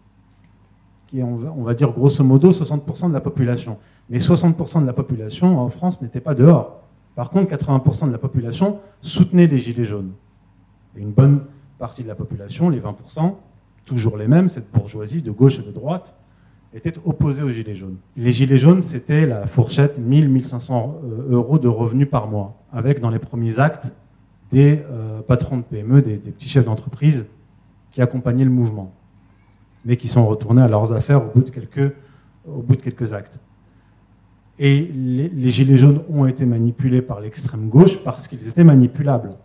qui 1.09 1.19
est, 1.19 1.23
on 1.23 1.63
va 1.63 1.75
dire 1.75 1.91
grosso 1.91 2.23
modo, 2.23 2.53
60% 2.53 3.09
de 3.09 3.13
la 3.13 3.21
population. 3.21 3.79
Mais 4.09 4.19
60% 4.19 4.83
de 4.83 4.87
la 4.87 4.93
population 4.93 5.59
en 5.59 5.69
France 5.69 6.01
n'était 6.01 6.21
pas 6.21 6.35
dehors. 6.35 6.81
Par 7.15 7.31
contre, 7.31 7.53
80% 7.53 8.07
de 8.07 8.13
la 8.13 8.19
population 8.19 8.81
soutenait 9.01 9.47
les 9.47 9.59
Gilets 9.59 9.85
jaunes. 9.85 10.13
Et 10.97 11.01
une 11.01 11.13
bonne 11.13 11.45
partie 11.79 12.03
de 12.03 12.09
la 12.09 12.15
population, 12.15 12.71
les 12.71 12.81
20%, 12.81 13.35
toujours 13.85 14.17
les 14.17 14.29
mêmes, 14.29 14.49
cette 14.49 14.71
bourgeoisie 14.71 15.23
de 15.23 15.31
gauche 15.31 15.59
et 15.59 15.63
de 15.63 15.71
droite, 15.71 16.15
étaient 16.75 16.95
opposés 17.05 17.43
aux 17.43 17.49
Gilets 17.49 17.75
jaunes. 17.75 17.97
Les 18.17 18.31
Gilets 18.33 18.59
jaunes, 18.59 18.83
c'était 18.83 19.27
la 19.27 19.47
fourchette 19.47 20.01
1000-1500 20.01 20.73
euh, 20.73 21.33
euros 21.33 21.59
de 21.59 21.69
revenus 21.69 22.09
par 22.09 22.29
mois, 22.29 22.63
avec 22.73 23.01
dans 23.01 23.11
les 23.11 23.19
premiers 23.19 23.59
actes 23.59 23.93
des 24.51 24.83
euh, 24.91 25.21
patrons 25.23 25.59
de 25.59 25.63
PME, 25.63 26.03
des, 26.03 26.17
petits 26.17 26.49
chefs 26.49 26.65
d'entreprise 26.65 27.27
qui 27.91 28.01
accompagnaient 28.01 28.45
le 28.45 28.51
mouvement, 28.51 28.95
mais 29.85 29.97
qui 29.97 30.09
sont 30.09 30.27
retournés 30.27 30.63
à 30.63 30.69
leurs 30.69 30.93
affaires 30.93 31.23
au 31.23 31.29
bout 31.29 31.43
de 31.43 31.51
quelques, 31.51 33.13
actes. 33.13 33.39
Et 34.59 34.81
les, 34.81 35.51
Gilets 35.51 35.79
jaunes 35.79 36.03
ont 36.09 36.27
été 36.27 36.47
manipulés 36.47 37.03
par 37.03 37.21
l'extrême 37.21 37.69
gauche 37.69 38.03
parce 38.03 38.29
qu'ils 38.29 38.49
étaient 38.49 38.65
manipulables, 38.65 39.37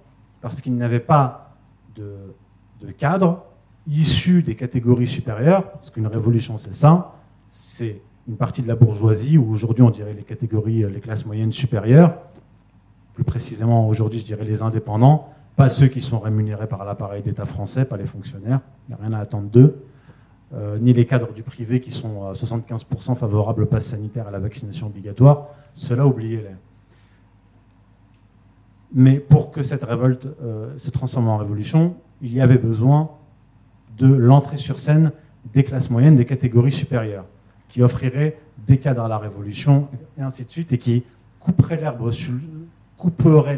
parce 0.41 0.61
qu'ils 0.61 0.75
n'avaient 0.77 0.99
pas 0.99 1.55
de 1.95 2.91
cadre 2.97 3.46
issus 3.87 4.43
des 4.43 4.55
catégories 4.55 5.07
supérieures, 5.07 5.71
parce 5.71 5.89
qu'une 5.89 6.07
révolution 6.07 6.57
c'est 6.57 6.73
ça, 6.73 7.15
c'est 7.51 8.01
une 8.27 8.35
partie 8.35 8.61
de 8.61 8.67
la 8.67 8.75
bourgeoisie, 8.75 9.37
ou 9.37 9.49
aujourd'hui 9.51 9.83
on 9.83 9.89
dirait 9.89 10.13
les 10.13 10.23
catégories, 10.23 10.83
euh, 10.83 10.89
les 10.89 10.99
classes 10.99 11.25
moyennes 11.25 11.53
supérieures, 11.53 12.17
plus 13.13 13.23
précisément 13.23 13.87
aujourd'hui 13.87 14.19
je 14.19 14.25
dirais 14.25 14.43
les 14.43 14.61
indépendants, 14.61 15.29
pas 15.55 15.69
ceux 15.69 15.87
qui 15.87 16.01
sont 16.01 16.19
rémunérés 16.19 16.67
par 16.67 16.85
l'appareil 16.85 17.23
d'État 17.23 17.45
français, 17.45 17.85
pas 17.85 17.97
les 17.97 18.05
fonctionnaires, 18.05 18.59
il 18.87 18.95
n'y 18.95 19.01
a 19.01 19.03
rien 19.03 19.13
à 19.13 19.19
attendre 19.19 19.49
d'eux, 19.49 19.83
euh, 20.53 20.77
ni 20.79 20.93
les 20.93 21.05
cadres 21.05 21.33
du 21.33 21.43
privé 21.43 21.81
qui 21.81 21.91
sont 21.91 22.27
à 22.27 22.33
75% 22.33 23.15
favorables 23.15 23.63
au 23.63 23.65
pass 23.65 23.87
sanitaire 23.87 24.25
et 24.25 24.27
à 24.29 24.31
la 24.31 24.39
vaccination 24.39 24.87
obligatoire, 24.87 25.47
cela 25.73 26.05
oubliez-les. 26.05 26.55
Mais 28.93 29.19
pour 29.19 29.51
que 29.51 29.63
cette 29.63 29.83
révolte 29.83 30.27
euh, 30.41 30.77
se 30.77 30.89
transforme 30.89 31.27
en 31.27 31.37
révolution, 31.37 31.95
il 32.21 32.33
y 32.33 32.39
avait 32.39 32.57
besoin 32.57 33.11
de 33.97 34.07
l'entrée 34.07 34.57
sur 34.57 34.79
scène 34.79 35.11
des 35.53 35.63
classes 35.63 35.89
moyennes, 35.89 36.15
des 36.15 36.25
catégories 36.25 36.71
supérieures 36.71 37.25
qui 37.69 37.81
offrirait 37.81 38.37
des 38.67 38.77
cadres 38.77 39.03
à 39.03 39.07
la 39.07 39.17
Révolution, 39.17 39.87
et 40.17 40.21
ainsi 40.21 40.43
de 40.43 40.49
suite, 40.49 40.71
et 40.71 40.77
qui 40.77 41.03
couperait 41.39 41.77
l'herbe 41.77 42.11
sous, 42.11 42.33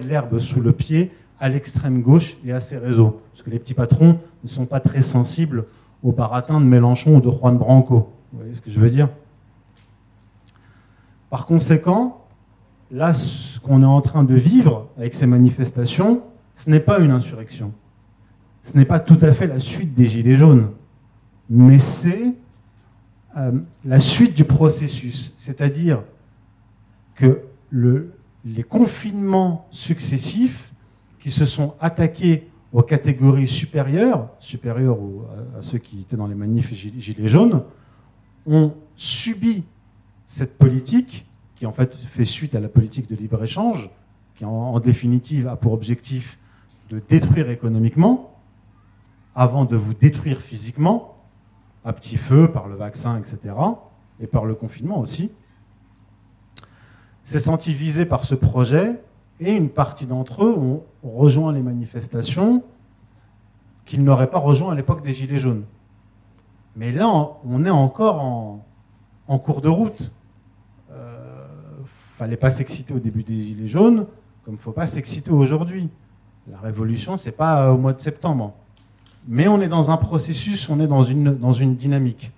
l'herbe 0.07 0.39
sous 0.39 0.61
le 0.61 0.71
pied 0.71 1.11
à 1.39 1.49
l'extrême 1.49 2.01
gauche 2.01 2.37
et 2.45 2.51
à 2.51 2.59
ses 2.59 2.77
réseaux. 2.77 3.21
Parce 3.31 3.43
que 3.43 3.49
les 3.49 3.59
petits 3.59 3.73
patrons 3.73 4.19
ne 4.43 4.49
sont 4.49 4.65
pas 4.65 4.79
très 4.79 5.01
sensibles 5.01 5.65
au 6.03 6.11
baratin 6.11 6.59
de 6.59 6.65
Mélenchon 6.65 7.17
ou 7.17 7.21
de 7.21 7.29
Juan 7.29 7.57
Branco. 7.57 8.11
Vous 8.31 8.39
voyez 8.39 8.53
ce 8.55 8.61
que 8.61 8.69
je 8.69 8.79
veux 8.79 8.89
dire? 8.89 9.09
Par 11.29 11.45
conséquent, 11.45 12.25
là, 12.91 13.13
ce 13.13 13.59
qu'on 13.59 13.83
est 13.83 13.85
en 13.85 14.01
train 14.01 14.23
de 14.23 14.35
vivre 14.35 14.87
avec 14.97 15.13
ces 15.13 15.25
manifestations, 15.25 16.21
ce 16.55 16.69
n'est 16.69 16.79
pas 16.79 16.99
une 16.99 17.11
insurrection. 17.11 17.71
Ce 18.63 18.77
n'est 18.77 18.85
pas 18.85 18.99
tout 18.99 19.17
à 19.21 19.31
fait 19.31 19.47
la 19.47 19.59
suite 19.59 19.93
des 19.93 20.05
Gilets 20.05 20.37
jaunes, 20.37 20.69
mais 21.49 21.79
c'est 21.79 22.33
euh, 23.37 23.51
la 23.85 23.99
suite 23.99 24.35
du 24.35 24.43
processus, 24.43 25.33
c'est-à-dire 25.37 26.03
que 27.15 27.41
les 27.71 28.63
confinements 28.63 29.67
successifs 29.71 30.71
qui 31.19 31.31
se 31.31 31.45
sont 31.45 31.75
attaqués 31.79 32.47
aux 32.71 32.83
catégories 32.83 33.47
supérieures, 33.47 34.29
supérieures 34.39 34.97
à, 35.57 35.61
ceux 35.61 35.77
qui 35.77 36.01
étaient 36.01 36.15
dans 36.15 36.27
les 36.27 36.35
manifs 36.35 36.73
gilets 36.73 37.27
jaunes, 37.27 37.63
ont 38.45 38.73
subi 38.95 39.63
cette 40.27 40.57
politique 40.57 41.25
qui 41.55 41.65
en 41.65 41.73
fait 41.73 41.95
fait 41.95 42.25
suite 42.25 42.55
à 42.55 42.59
la 42.59 42.69
politique 42.69 43.09
de 43.09 43.15
libre-échange, 43.15 43.89
qui 44.35 44.45
en 44.45 44.79
définitive 44.79 45.47
a 45.47 45.55
pour 45.55 45.73
objectif 45.73 46.39
de 46.89 47.01
détruire 47.09 47.49
économiquement, 47.49 48.28
avant 49.39 49.63
de 49.63 49.77
vous 49.77 49.93
détruire 49.93 50.41
physiquement, 50.41 51.15
à 51.85 51.93
petit 51.93 52.17
feu, 52.17 52.51
par 52.51 52.67
le 52.67 52.75
vaccin, 52.75 53.17
etc., 53.17 53.55
et 54.19 54.27
par 54.27 54.43
le 54.43 54.53
confinement 54.53 54.99
aussi, 54.99 55.31
s'est 57.23 57.39
senti 57.39 57.73
visé 57.73 58.05
par 58.05 58.25
ce 58.25 58.35
projet 58.35 59.01
et 59.39 59.55
une 59.55 59.69
partie 59.69 60.05
d'entre 60.07 60.43
eux 60.43 60.53
ont 60.53 60.83
rejoint 61.03 61.53
les 61.53 61.61
manifestations 61.61 62.63
qu'ils 63.85 64.03
n'auraient 64.03 64.29
pas 64.29 64.39
rejoint 64.39 64.73
à 64.73 64.75
l'époque 64.75 65.03
des 65.03 65.13
Gilets 65.13 65.37
jaunes. 65.37 65.63
Mais 66.75 66.91
là, 66.91 67.07
on 67.45 67.63
est 67.63 67.69
encore 67.69 68.21
en, 68.21 69.39
cours 69.39 69.61
de 69.61 69.69
route. 69.69 70.11
Il 70.89 70.95
euh, 70.95 71.47
fallait 72.17 72.35
pas 72.35 72.49
s'exciter 72.49 72.93
au 72.93 72.99
début 72.99 73.23
des 73.23 73.37
Gilets 73.37 73.67
jaunes, 73.67 74.05
comme 74.43 74.55
ne 74.55 74.59
faut 74.59 74.73
pas 74.73 74.85
s'exciter 74.85 75.31
aujourd'hui. 75.31 75.89
La 76.51 76.59
révolution, 76.59 77.15
c'est 77.15 77.31
pas 77.31 77.71
au 77.71 77.77
mois 77.77 77.93
de 77.93 78.01
septembre. 78.01 78.53
Mais 79.27 79.47
on 79.47 79.61
est 79.61 79.67
dans 79.67 79.91
un 79.91 79.97
processus, 79.97 80.69
on 80.69 80.79
est 80.79 80.87
dans 80.87 81.03
une, 81.03 81.35
dans 81.37 81.53
une 81.53 81.75
dynamique. 81.75 82.31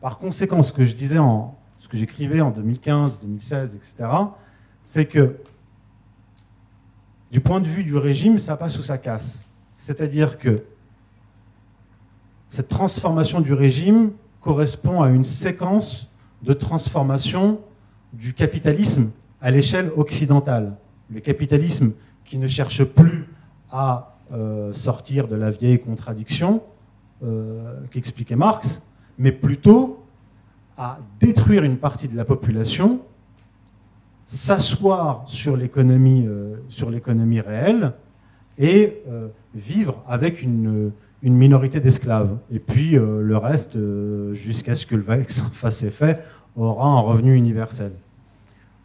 Par 0.00 0.18
conséquent, 0.18 0.62
ce 0.62 0.72
que 0.72 0.84
je 0.84 0.94
disais, 0.94 1.18
en, 1.18 1.56
ce 1.78 1.88
que 1.88 1.96
j'écrivais 1.96 2.40
en 2.40 2.50
2015, 2.50 3.18
2016, 3.20 3.74
etc., 3.76 4.10
c'est 4.84 5.06
que 5.06 5.36
du 7.30 7.40
point 7.40 7.60
de 7.60 7.66
vue 7.66 7.84
du 7.84 7.96
régime, 7.96 8.38
ça 8.38 8.56
passe 8.56 8.78
ou 8.78 8.82
ça 8.82 8.98
casse. 8.98 9.44
C'est-à-dire 9.78 10.38
que 10.38 10.64
cette 12.48 12.68
transformation 12.68 13.40
du 13.40 13.52
régime 13.52 14.12
correspond 14.40 15.02
à 15.02 15.10
une 15.10 15.24
séquence 15.24 16.10
de 16.42 16.52
transformation 16.52 17.60
du 18.12 18.32
capitalisme 18.32 19.10
à 19.40 19.50
l'échelle 19.50 19.92
occidentale. 19.96 20.76
Le 21.10 21.20
capitalisme 21.20 21.92
qui 22.24 22.38
ne 22.38 22.46
cherche 22.46 22.84
plus 22.84 23.26
à 23.70 24.17
euh, 24.32 24.72
sortir 24.72 25.26
de 25.26 25.36
la 25.36 25.50
vieille 25.50 25.80
contradiction 25.80 26.62
euh, 27.24 27.74
qu'expliquait 27.90 28.36
Marx, 28.36 28.82
mais 29.18 29.32
plutôt 29.32 30.04
à 30.76 30.98
détruire 31.18 31.64
une 31.64 31.78
partie 31.78 32.08
de 32.08 32.16
la 32.16 32.26
population 32.26 33.00
s'asseoir 34.26 35.22
sur 35.26 35.56
l'économie 35.56 36.26
euh, 36.26 36.56
sur 36.68 36.90
l'économie 36.90 37.40
réelle 37.40 37.94
et 38.58 39.02
vivre 39.54 40.02
avec 40.08 40.42
une, 40.42 40.90
une 41.22 41.34
minorité 41.34 41.78
d'esclaves. 41.78 42.36
Et 42.50 42.58
puis 42.58 42.90
le 42.96 43.36
reste, 43.36 43.78
jusqu'à 44.32 44.74
ce 44.74 44.84
que 44.84 44.96
le 44.96 45.02
vaccin 45.02 45.44
fasse 45.52 45.84
effet, 45.84 46.18
aura 46.56 46.88
un 46.88 46.98
revenu 46.98 47.36
universel. 47.36 47.92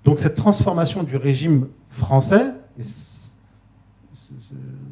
Donc 0.06 0.20
cette 0.20 0.36
transformation 0.36 1.02
du 1.02 1.18
régime 1.18 1.68
français, 1.90 2.52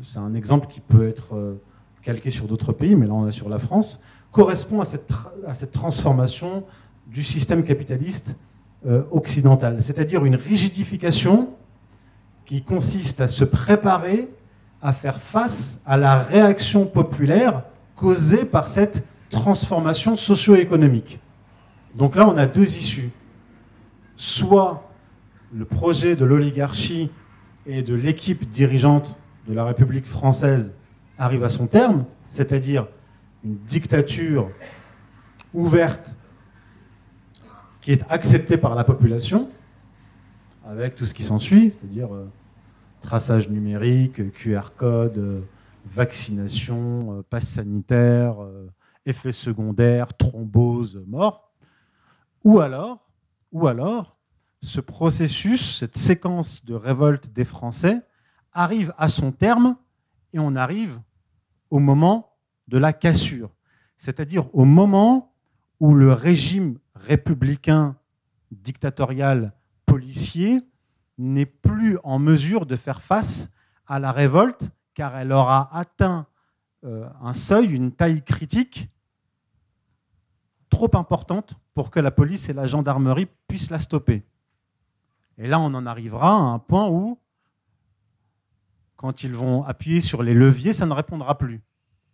c'est 0.04 0.18
un 0.18 0.34
exemple 0.34 0.68
qui 0.68 0.80
peut 0.80 1.08
être 1.08 1.58
calqué 2.02 2.30
sur 2.30 2.48
d'autres 2.48 2.74
pays, 2.74 2.96
mais 2.96 3.08
là 3.08 3.14
on 3.14 3.28
est 3.28 3.32
sur 3.32 3.50
la 3.50 3.60
France, 3.60 4.02
correspond 4.32 4.82
à 4.82 4.86
cette, 4.86 5.72
transformation 5.72 6.64
du 7.08 7.24
système 7.24 7.64
capitaliste 7.64 8.36
euh, 8.86 9.04
occidentale, 9.12 9.82
c'est-à-dire 9.82 10.26
une 10.26 10.36
rigidification 10.36 11.50
qui 12.46 12.64
consiste 12.64 13.22
à 13.22 13.28
se 13.28 13.44
préparer 13.44 14.30
à 14.82 14.94
faire 14.94 15.20
face 15.20 15.82
à 15.86 15.98
la 15.98 16.22
réaction 16.24 16.86
populaire 16.86 17.64
causée 17.96 18.46
par 18.46 18.68
cette 18.68 19.06
transformation 19.30 20.18
socio-économique. 20.18 21.20
Donc 21.96 22.16
là, 22.16 22.28
on 22.28 22.38
a 22.38 22.48
deux 22.48 22.78
issues. 22.78 23.12
Soit 24.16 24.90
le 25.54 25.66
projet 25.66 26.16
de 26.16 26.26
l'oligarchie 26.26 27.12
et 27.68 27.84
de 27.84 27.94
l'équipe 27.94 28.50
dirigeante 28.50 29.16
de 29.48 29.54
la 29.54 29.66
République 29.66 30.06
française 30.06 30.74
arrive 31.18 31.44
à 31.44 31.50
son 31.50 31.68
terme, 31.68 32.06
c'est-à-dire 32.30 32.88
une 33.44 33.58
dictature 33.58 34.50
ouverte 35.54 36.16
qui 37.82 37.92
est 37.92 38.04
accepté 38.10 38.58
par 38.58 38.76
la 38.76 38.84
population, 38.84 39.50
avec 40.66 40.96
tout 40.96 41.06
ce 41.06 41.14
qui 41.14 41.24
s'ensuit, 41.24 41.72
c'est-à-dire 41.72 42.14
euh, 42.14 42.30
traçage 43.02 43.50
numérique, 43.50 44.32
QR 44.34 44.70
code, 44.78 45.18
euh, 45.18 45.42
vaccination, 45.86 47.18
euh, 47.18 47.24
passe 47.28 47.50
sanitaire, 47.50 48.36
effets 49.06 49.32
secondaires, 49.32 50.16
thrombose, 50.16 51.04
mort. 51.08 51.52
Ou 52.44 52.60
alors, 52.60 53.10
ou 53.52 53.68
alors, 53.68 54.18
ce 54.62 54.80
processus, 54.80 55.80
cette 55.80 55.98
séquence 55.98 56.64
de 56.64 56.76
révolte 56.76 57.34
des 57.34 57.46
Français 57.46 58.02
arrive 58.54 58.94
à 58.98 59.08
son 59.08 59.32
terme 59.32 59.78
et 60.34 60.40
on 60.40 60.56
arrive 60.56 61.00
au 61.70 61.80
moment 61.80 62.36
de 62.68 62.78
la 62.78 62.94
cassure, 62.94 63.52
c'est-à-dire 63.98 64.54
au 64.54 64.66
moment 64.66 65.34
où 65.80 65.94
le 65.94 66.14
régime 66.14 66.78
républicain, 66.96 67.96
dictatorial, 68.52 69.54
policier 69.86 70.62
n'est 71.18 71.46
plus 71.46 71.98
en 72.04 72.20
mesure 72.20 72.66
de 72.66 72.76
faire 72.76 73.02
face 73.02 73.50
à 73.88 74.00
la 74.00 74.12
révolte 74.12 74.70
car 74.94 75.16
elle 75.18 75.32
aura 75.32 75.76
atteint 75.76 76.28
euh, 76.84 77.08
un 77.22 77.34
seuil, 77.34 77.68
une 77.74 77.92
taille 77.92 78.24
critique 78.24 78.90
trop 80.70 80.90
importante 80.96 81.56
pour 81.74 81.92
que 81.92 82.00
la 82.00 82.12
police 82.12 82.50
et 82.50 82.54
la 82.54 82.66
gendarmerie 82.66 83.28
puissent 83.48 83.70
la 83.70 83.80
stopper. 83.80 84.24
Et 85.38 85.48
là, 85.48 85.60
on 85.60 85.74
en 85.74 85.86
arrivera 85.86 86.34
à 86.34 86.40
un 86.40 86.60
point 86.60 86.88
où, 86.90 87.20
quand 89.02 89.24
ils 89.24 89.34
vont 89.34 89.64
appuyer 89.64 90.00
sur 90.00 90.22
les 90.22 90.36
leviers, 90.36 90.74
ça 90.74 90.86
ne 90.86 90.94
répondra 90.94 91.36
plus. 91.36 91.60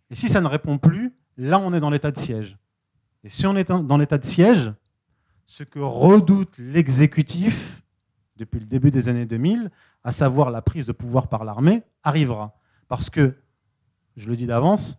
Et 0.08 0.14
si 0.14 0.30
ça 0.30 0.40
ne 0.40 0.46
répond 0.46 0.78
plus, 0.78 1.14
là, 1.36 1.58
on 1.58 1.74
est 1.74 1.80
dans 1.80 1.90
l'état 1.90 2.10
de 2.10 2.16
siège. 2.16 2.56
Et 3.24 3.28
si 3.28 3.46
on 3.46 3.54
est 3.56 3.70
dans 3.70 3.98
l'état 3.98 4.16
de 4.16 4.24
siège, 4.24 4.72
ce 5.44 5.64
que 5.64 5.80
redoute 5.80 6.56
l'exécutif 6.56 7.82
depuis 8.36 8.58
le 8.58 8.64
début 8.64 8.90
des 8.90 9.10
années 9.10 9.26
2000, 9.26 9.70
à 10.02 10.12
savoir 10.12 10.50
la 10.50 10.62
prise 10.62 10.86
de 10.86 10.92
pouvoir 10.92 11.28
par 11.28 11.44
l'armée, 11.44 11.82
arrivera. 12.04 12.58
Parce 12.88 13.10
que, 13.10 13.36
je 14.16 14.26
le 14.26 14.36
dis 14.36 14.46
d'avance, 14.46 14.98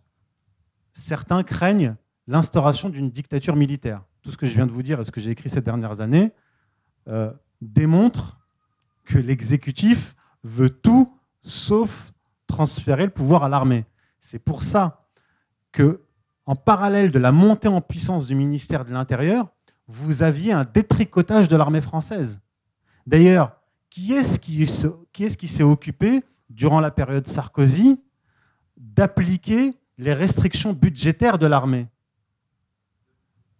certains 0.92 1.42
craignent 1.42 1.96
l'instauration 2.28 2.88
d'une 2.88 3.10
dictature 3.10 3.56
militaire. 3.56 4.04
Tout 4.22 4.30
ce 4.30 4.36
que 4.36 4.46
je 4.46 4.54
viens 4.54 4.66
de 4.66 4.72
vous 4.72 4.84
dire 4.84 5.00
et 5.00 5.04
ce 5.04 5.10
que 5.10 5.20
j'ai 5.20 5.32
écrit 5.32 5.50
ces 5.50 5.60
dernières 5.60 6.00
années 6.00 6.30
euh, 7.08 7.32
démontre 7.60 8.38
que 9.04 9.18
l'exécutif 9.18 10.14
veut 10.44 10.70
tout 10.70 11.16
sauf 11.42 12.12
transférer 12.46 13.04
le 13.04 13.10
pouvoir 13.10 13.44
à 13.44 13.48
l'armée. 13.48 13.84
C'est 14.18 14.38
pour 14.38 14.62
ça 14.62 15.06
que 15.72 16.02
en 16.46 16.56
parallèle 16.56 17.10
de 17.10 17.18
la 17.18 17.32
montée 17.32 17.68
en 17.68 17.80
puissance 17.80 18.26
du 18.26 18.34
ministère 18.34 18.84
de 18.84 18.92
l'Intérieur, 18.92 19.48
vous 19.86 20.22
aviez 20.22 20.52
un 20.52 20.64
détricotage 20.64 21.48
de 21.48 21.56
l'armée 21.56 21.80
française. 21.80 22.40
D'ailleurs, 23.06 23.56
qui 23.88 24.12
est-ce 24.12 24.38
qui 24.38 25.48
s'est 25.48 25.62
occupé, 25.62 26.22
durant 26.48 26.80
la 26.80 26.90
période 26.90 27.26
Sarkozy, 27.26 28.00
d'appliquer 28.76 29.74
les 29.98 30.14
restrictions 30.14 30.72
budgétaires 30.72 31.38
de 31.38 31.46
l'armée? 31.46 31.88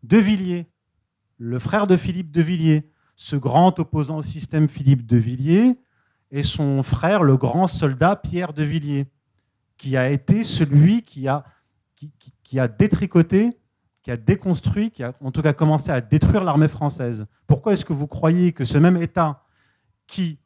De 0.03 0.19
Villiers, 0.19 0.67
le 1.39 1.59
frère 1.59 1.87
de 1.87 1.97
Philippe 1.97 2.31
de 2.31 2.43
Villiers, 2.43 2.91
ce 3.17 3.37
grand 3.37 3.79
opposant 3.79 4.19
au 4.19 4.23
système 4.23 4.69
Philippe 4.69 5.07
de 5.07 5.17
Villiers, 5.17 5.79
et 6.31 6.43
son 6.43 6.83
frère, 6.83 7.23
le 7.23 7.37
grand 7.37 7.67
soldat 7.67 8.17
Pierre 8.17 8.53
de 8.53 8.63
Villiers, 8.63 9.07
qui 9.77 9.97
a 9.97 10.11
été 10.11 10.45
celui 10.45 11.03
qui 11.03 11.29
a 11.29 11.45
détricoté, 12.69 13.59
qui 14.03 14.11
a 14.11 14.17
déconstruit, 14.17 14.91
qui 14.91 15.03
a 15.03 15.15
en 15.21 15.31
tout 15.31 15.43
cas 15.43 15.53
commencé 15.53 15.91
à 15.91 16.01
détruire 16.01 16.45
l'armée 16.45 16.69
française. 16.69 17.27
Pourquoi 17.47 17.73
est-ce 17.73 17.85
que 17.85 17.93
vous 17.93 18.07
croyez 18.07 18.53
que 18.53 18.65
ce 18.65 18.79
même 18.79 19.01
État 19.01 19.45
qui 20.07 20.39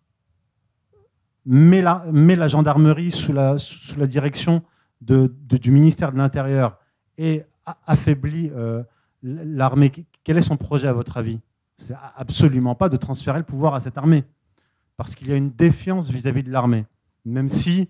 met 1.46 1.82
la, 1.82 2.04
met 2.10 2.36
la 2.36 2.48
gendarmerie 2.48 3.10
sous 3.10 3.32
la, 3.32 3.58
sous 3.58 3.98
la 3.98 4.06
direction 4.06 4.62
du 5.00 5.70
ministère 5.70 6.12
de 6.12 6.16
l'Intérieur 6.18 6.78
et 7.18 7.44
affaiblit 7.86 8.50
euh, 8.54 8.82
l'armée, 9.22 9.92
quel 10.22 10.38
est 10.38 10.42
son 10.42 10.56
projet 10.56 10.88
à 10.88 10.92
votre 10.92 11.16
avis? 11.16 11.40
C'est 11.76 11.94
absolument 12.16 12.74
pas 12.74 12.88
de 12.88 12.96
transférer 12.96 13.38
le 13.38 13.44
pouvoir 13.44 13.74
à 13.74 13.80
cette 13.80 13.98
armée, 13.98 14.24
parce 14.96 15.14
qu'il 15.14 15.28
y 15.28 15.32
a 15.32 15.36
une 15.36 15.50
défiance 15.50 16.10
vis-à-vis 16.10 16.40
-vis 16.40 16.46
de 16.46 16.52
l'armée, 16.52 16.86
même 17.24 17.48
si 17.48 17.88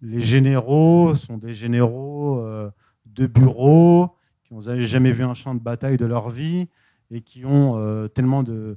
les 0.00 0.20
généraux 0.20 1.14
sont 1.14 1.38
des 1.38 1.52
généraux 1.52 2.38
euh, 2.40 2.70
de 3.06 3.26
bureau, 3.26 4.16
qui 4.44 4.54
n'ont 4.54 4.60
jamais 4.60 5.12
vu 5.12 5.24
un 5.24 5.34
champ 5.34 5.54
de 5.54 5.60
bataille 5.60 5.96
de 5.96 6.06
leur 6.06 6.28
vie 6.28 6.68
et 7.10 7.22
qui 7.22 7.44
ont 7.46 7.78
euh, 7.78 8.08
tellement 8.08 8.42
de, 8.42 8.76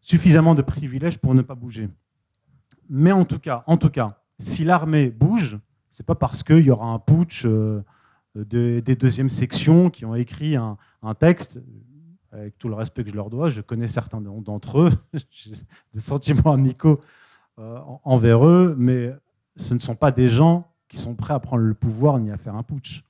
suffisamment 0.00 0.54
de 0.54 0.62
privilèges 0.62 1.18
pour 1.18 1.34
ne 1.34 1.42
pas 1.42 1.54
bouger. 1.54 1.88
Mais 2.88 3.12
en 3.12 3.24
tout 3.24 3.38
cas, 3.38 3.64
en 3.66 3.76
tout 3.76 3.90
cas 3.90 4.18
si 4.38 4.64
l'armée 4.64 5.10
bouge, 5.10 5.58
c'est 5.90 6.06
pas 6.06 6.14
parce 6.14 6.42
qu'il 6.42 6.64
y 6.64 6.70
aura 6.70 6.86
un 6.86 6.98
putsch 6.98 7.44
euh, 7.44 7.82
des 8.34 8.82
deuxièmes 8.82 9.30
sections 9.30 9.90
qui 9.90 10.04
ont 10.04 10.14
écrit 10.14 10.54
un, 10.54 10.76
texte, 11.18 11.60
avec 12.32 12.58
tout 12.58 12.68
le 12.68 12.74
respect 12.74 13.04
que 13.04 13.10
je 13.10 13.14
leur 13.14 13.30
dois, 13.30 13.48
je 13.48 13.60
connais 13.60 13.88
certains 13.88 14.20
d'entre 14.20 14.80
eux, 14.80 14.92
j'ai 15.30 15.52
des 15.92 16.00
sentiments 16.00 16.52
amicaux 16.52 17.00
envers 18.04 18.46
eux, 18.46 18.76
mais 18.78 19.12
ce 19.56 19.74
ne 19.74 19.78
sont 19.78 19.96
pas 19.96 20.12
des 20.12 20.28
gens 20.28 20.70
qui 20.88 20.96
sont 20.96 21.14
prêts 21.14 21.34
à 21.34 21.40
prendre 21.40 21.62
le 21.62 21.74
pouvoir 21.74 22.18
ni 22.18 22.30
à 22.30 22.36
faire 22.36 22.54
un 22.54 22.62
putsch. 22.62 23.02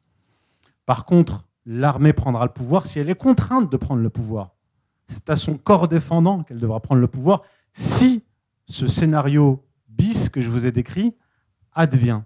Par 0.86 1.04
contre, 1.04 1.44
l'armée 1.66 2.12
prendra 2.12 2.44
le 2.46 2.52
pouvoir 2.52 2.86
si 2.86 2.98
elle 2.98 3.10
est 3.10 3.14
contrainte 3.14 3.70
de 3.70 3.76
prendre 3.76 4.02
le 4.02 4.10
pouvoir. 4.10 4.54
C'est 5.06 5.30
à 5.30 5.36
son 5.36 5.56
corps 5.56 5.88
défendant 5.88 6.42
qu'elle 6.42 6.58
devra 6.58 6.80
prendre 6.80 7.00
le 7.00 7.08
pouvoir 7.08 7.42
si 7.72 8.24
ce 8.66 8.86
scénario 8.86 9.64
bis 9.88 10.28
que 10.28 10.40
je 10.40 10.50
vous 10.50 10.66
ai 10.66 10.72
décrit 10.72 11.14
advient. 11.74 12.22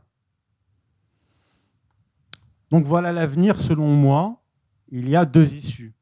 Donc 2.71 2.87
voilà 2.87 3.13
l'avenir, 3.13 3.61
selon 3.61 3.89
moi, 3.89 4.41
il 4.91 5.09
y 5.09 5.17
a 5.17 5.25
deux 5.25 5.53
issues. 5.53 5.93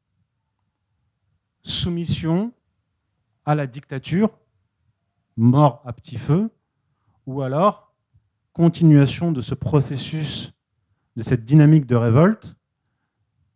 Soumission 1.63 2.51
à 3.45 3.55
la 3.55 3.67
dictature, 3.67 4.29
mort 5.37 5.81
à 5.85 5.93
petit 5.93 6.17
feu, 6.17 6.49
ou 7.25 7.41
alors 7.41 7.93
continuation 8.53 9.31
de 9.31 9.41
ce 9.41 9.55
processus, 9.55 10.53
de 11.15 11.21
cette 11.21 11.45
dynamique 11.45 11.85
de 11.85 11.95
révolte, 11.95 12.55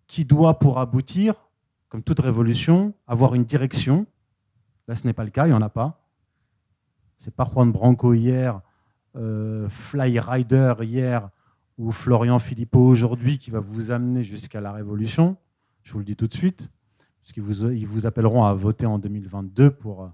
qui 0.07 0.25
doit, 0.25 0.59
pour 0.59 0.79
aboutir, 0.79 1.35
comme 1.89 2.03
toute 2.03 2.19
révolution, 2.19 2.93
avoir 3.07 3.35
une 3.35 3.43
direction. 3.43 4.05
Là, 4.87 4.95
ce 4.95 5.05
n'est 5.05 5.13
pas 5.13 5.23
le 5.23 5.31
cas, 5.31 5.45
il 5.45 5.49
n'y 5.49 5.55
en 5.55 5.61
a 5.61 5.69
pas. 5.69 6.05
C'est 7.17 7.33
pas 7.33 7.45
Juan 7.45 7.71
Branco 7.71 8.13
hier, 8.13 8.61
euh, 9.15 9.67
Fly 9.69 10.19
Rider 10.19 10.73
hier, 10.81 11.29
ou 11.77 11.91
Florian 11.91 12.39
Philippot 12.39 12.85
aujourd'hui 12.85 13.37
qui 13.37 13.51
va 13.51 13.59
vous 13.59 13.91
amener 13.91 14.23
jusqu'à 14.23 14.61
la 14.61 14.71
révolution. 14.71 15.37
Je 15.83 15.93
vous 15.93 15.99
le 15.99 16.05
dis 16.05 16.15
tout 16.15 16.27
de 16.27 16.33
suite, 16.33 16.69
puisqu'ils 17.25 17.41
vous, 17.41 17.71
ils 17.71 17.87
vous 17.87 18.05
appelleront 18.05 18.43
à 18.43 18.53
voter 18.53 18.85
en 18.85 18.99
2022 18.99 19.71
pour, 19.71 20.11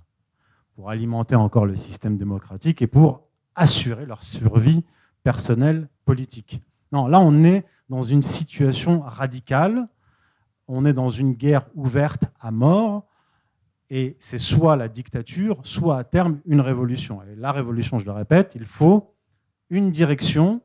pour 0.76 0.90
alimenter 0.90 1.36
encore 1.36 1.66
le 1.66 1.76
système 1.76 2.16
démocratique 2.16 2.82
et 2.82 2.88
pour 2.88 3.28
assurer 3.54 4.06
leur 4.06 4.24
survie 4.24 4.86
personnelle 5.22 5.90
politique. 6.06 6.62
Non, 6.94 7.08
là, 7.08 7.20
on 7.20 7.44
est 7.44 7.66
dans 7.90 8.02
une 8.02 8.22
situation 8.22 9.02
radicale, 9.02 9.90
on 10.70 10.86
est 10.86 10.94
dans 10.94 11.10
une 11.10 11.34
guerre 11.34 11.68
ouverte 11.76 12.24
à 12.40 12.50
mort, 12.50 13.06
Et 13.90 14.16
c'est 14.20 14.40
soit 14.40 14.78
la 14.78 14.88
dictature, 14.88 15.60
soit 15.64 15.98
à 15.98 16.06
terme 16.06 16.40
une 16.46 16.62
révolution. 16.62 17.22
Et 17.24 17.36
la 17.36 17.52
révolution, 17.52 18.00
je 18.00 18.06
le 18.06 18.14
répète, 18.14 18.54
il 18.56 18.66
faut 18.66 19.14
une 19.70 19.92
direction 19.92 20.62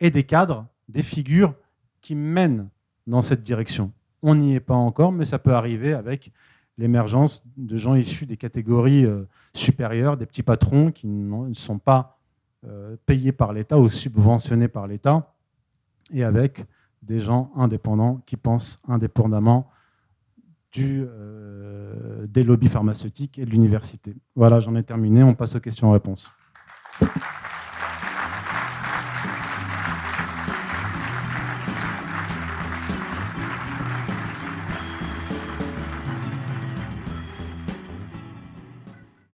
et 0.00 0.10
des 0.10 0.24
cadres, 0.24 0.66
des 0.88 1.04
figures 1.04 1.54
qui 2.00 2.16
mènent 2.16 2.68
dans 3.06 3.22
cette 3.22 3.44
direction. 3.44 3.92
On 4.22 4.34
n'y 4.34 4.54
est 4.54 4.60
pas 4.60 4.74
encore, 4.74 5.12
mais 5.12 5.24
ça 5.24 5.38
peut 5.38 5.54
arriver 5.54 5.94
avec 5.94 6.32
l'émergence 6.78 7.42
de 7.56 7.76
gens 7.76 7.94
issus 7.94 8.26
des 8.26 8.36
catégories 8.36 9.04
euh, 9.04 9.28
supérieures, 9.54 10.16
des 10.16 10.26
petits 10.26 10.42
patrons 10.42 10.90
qui 10.90 11.06
ne 11.06 11.54
sont 11.54 11.78
pas 11.78 12.18
euh, 12.66 12.96
payés 13.06 13.32
par 13.32 13.52
l'État 13.52 13.78
ou 13.78 13.88
subventionnés 13.88 14.68
par 14.68 14.86
l'État, 14.86 15.34
et 16.12 16.24
avec 16.24 16.64
des 17.02 17.20
gens 17.20 17.50
indépendants 17.56 18.20
qui 18.26 18.36
pensent 18.36 18.80
indépendamment 18.88 19.70
euh, 20.78 22.26
des 22.28 22.44
lobbies 22.44 22.68
pharmaceutiques 22.68 23.38
et 23.38 23.44
de 23.44 23.50
l'université. 23.50 24.14
Voilà, 24.36 24.60
j'en 24.60 24.76
ai 24.76 24.84
terminé. 24.84 25.22
On 25.22 25.34
passe 25.34 25.56
aux 25.56 25.60
questions-réponses. 25.60 26.30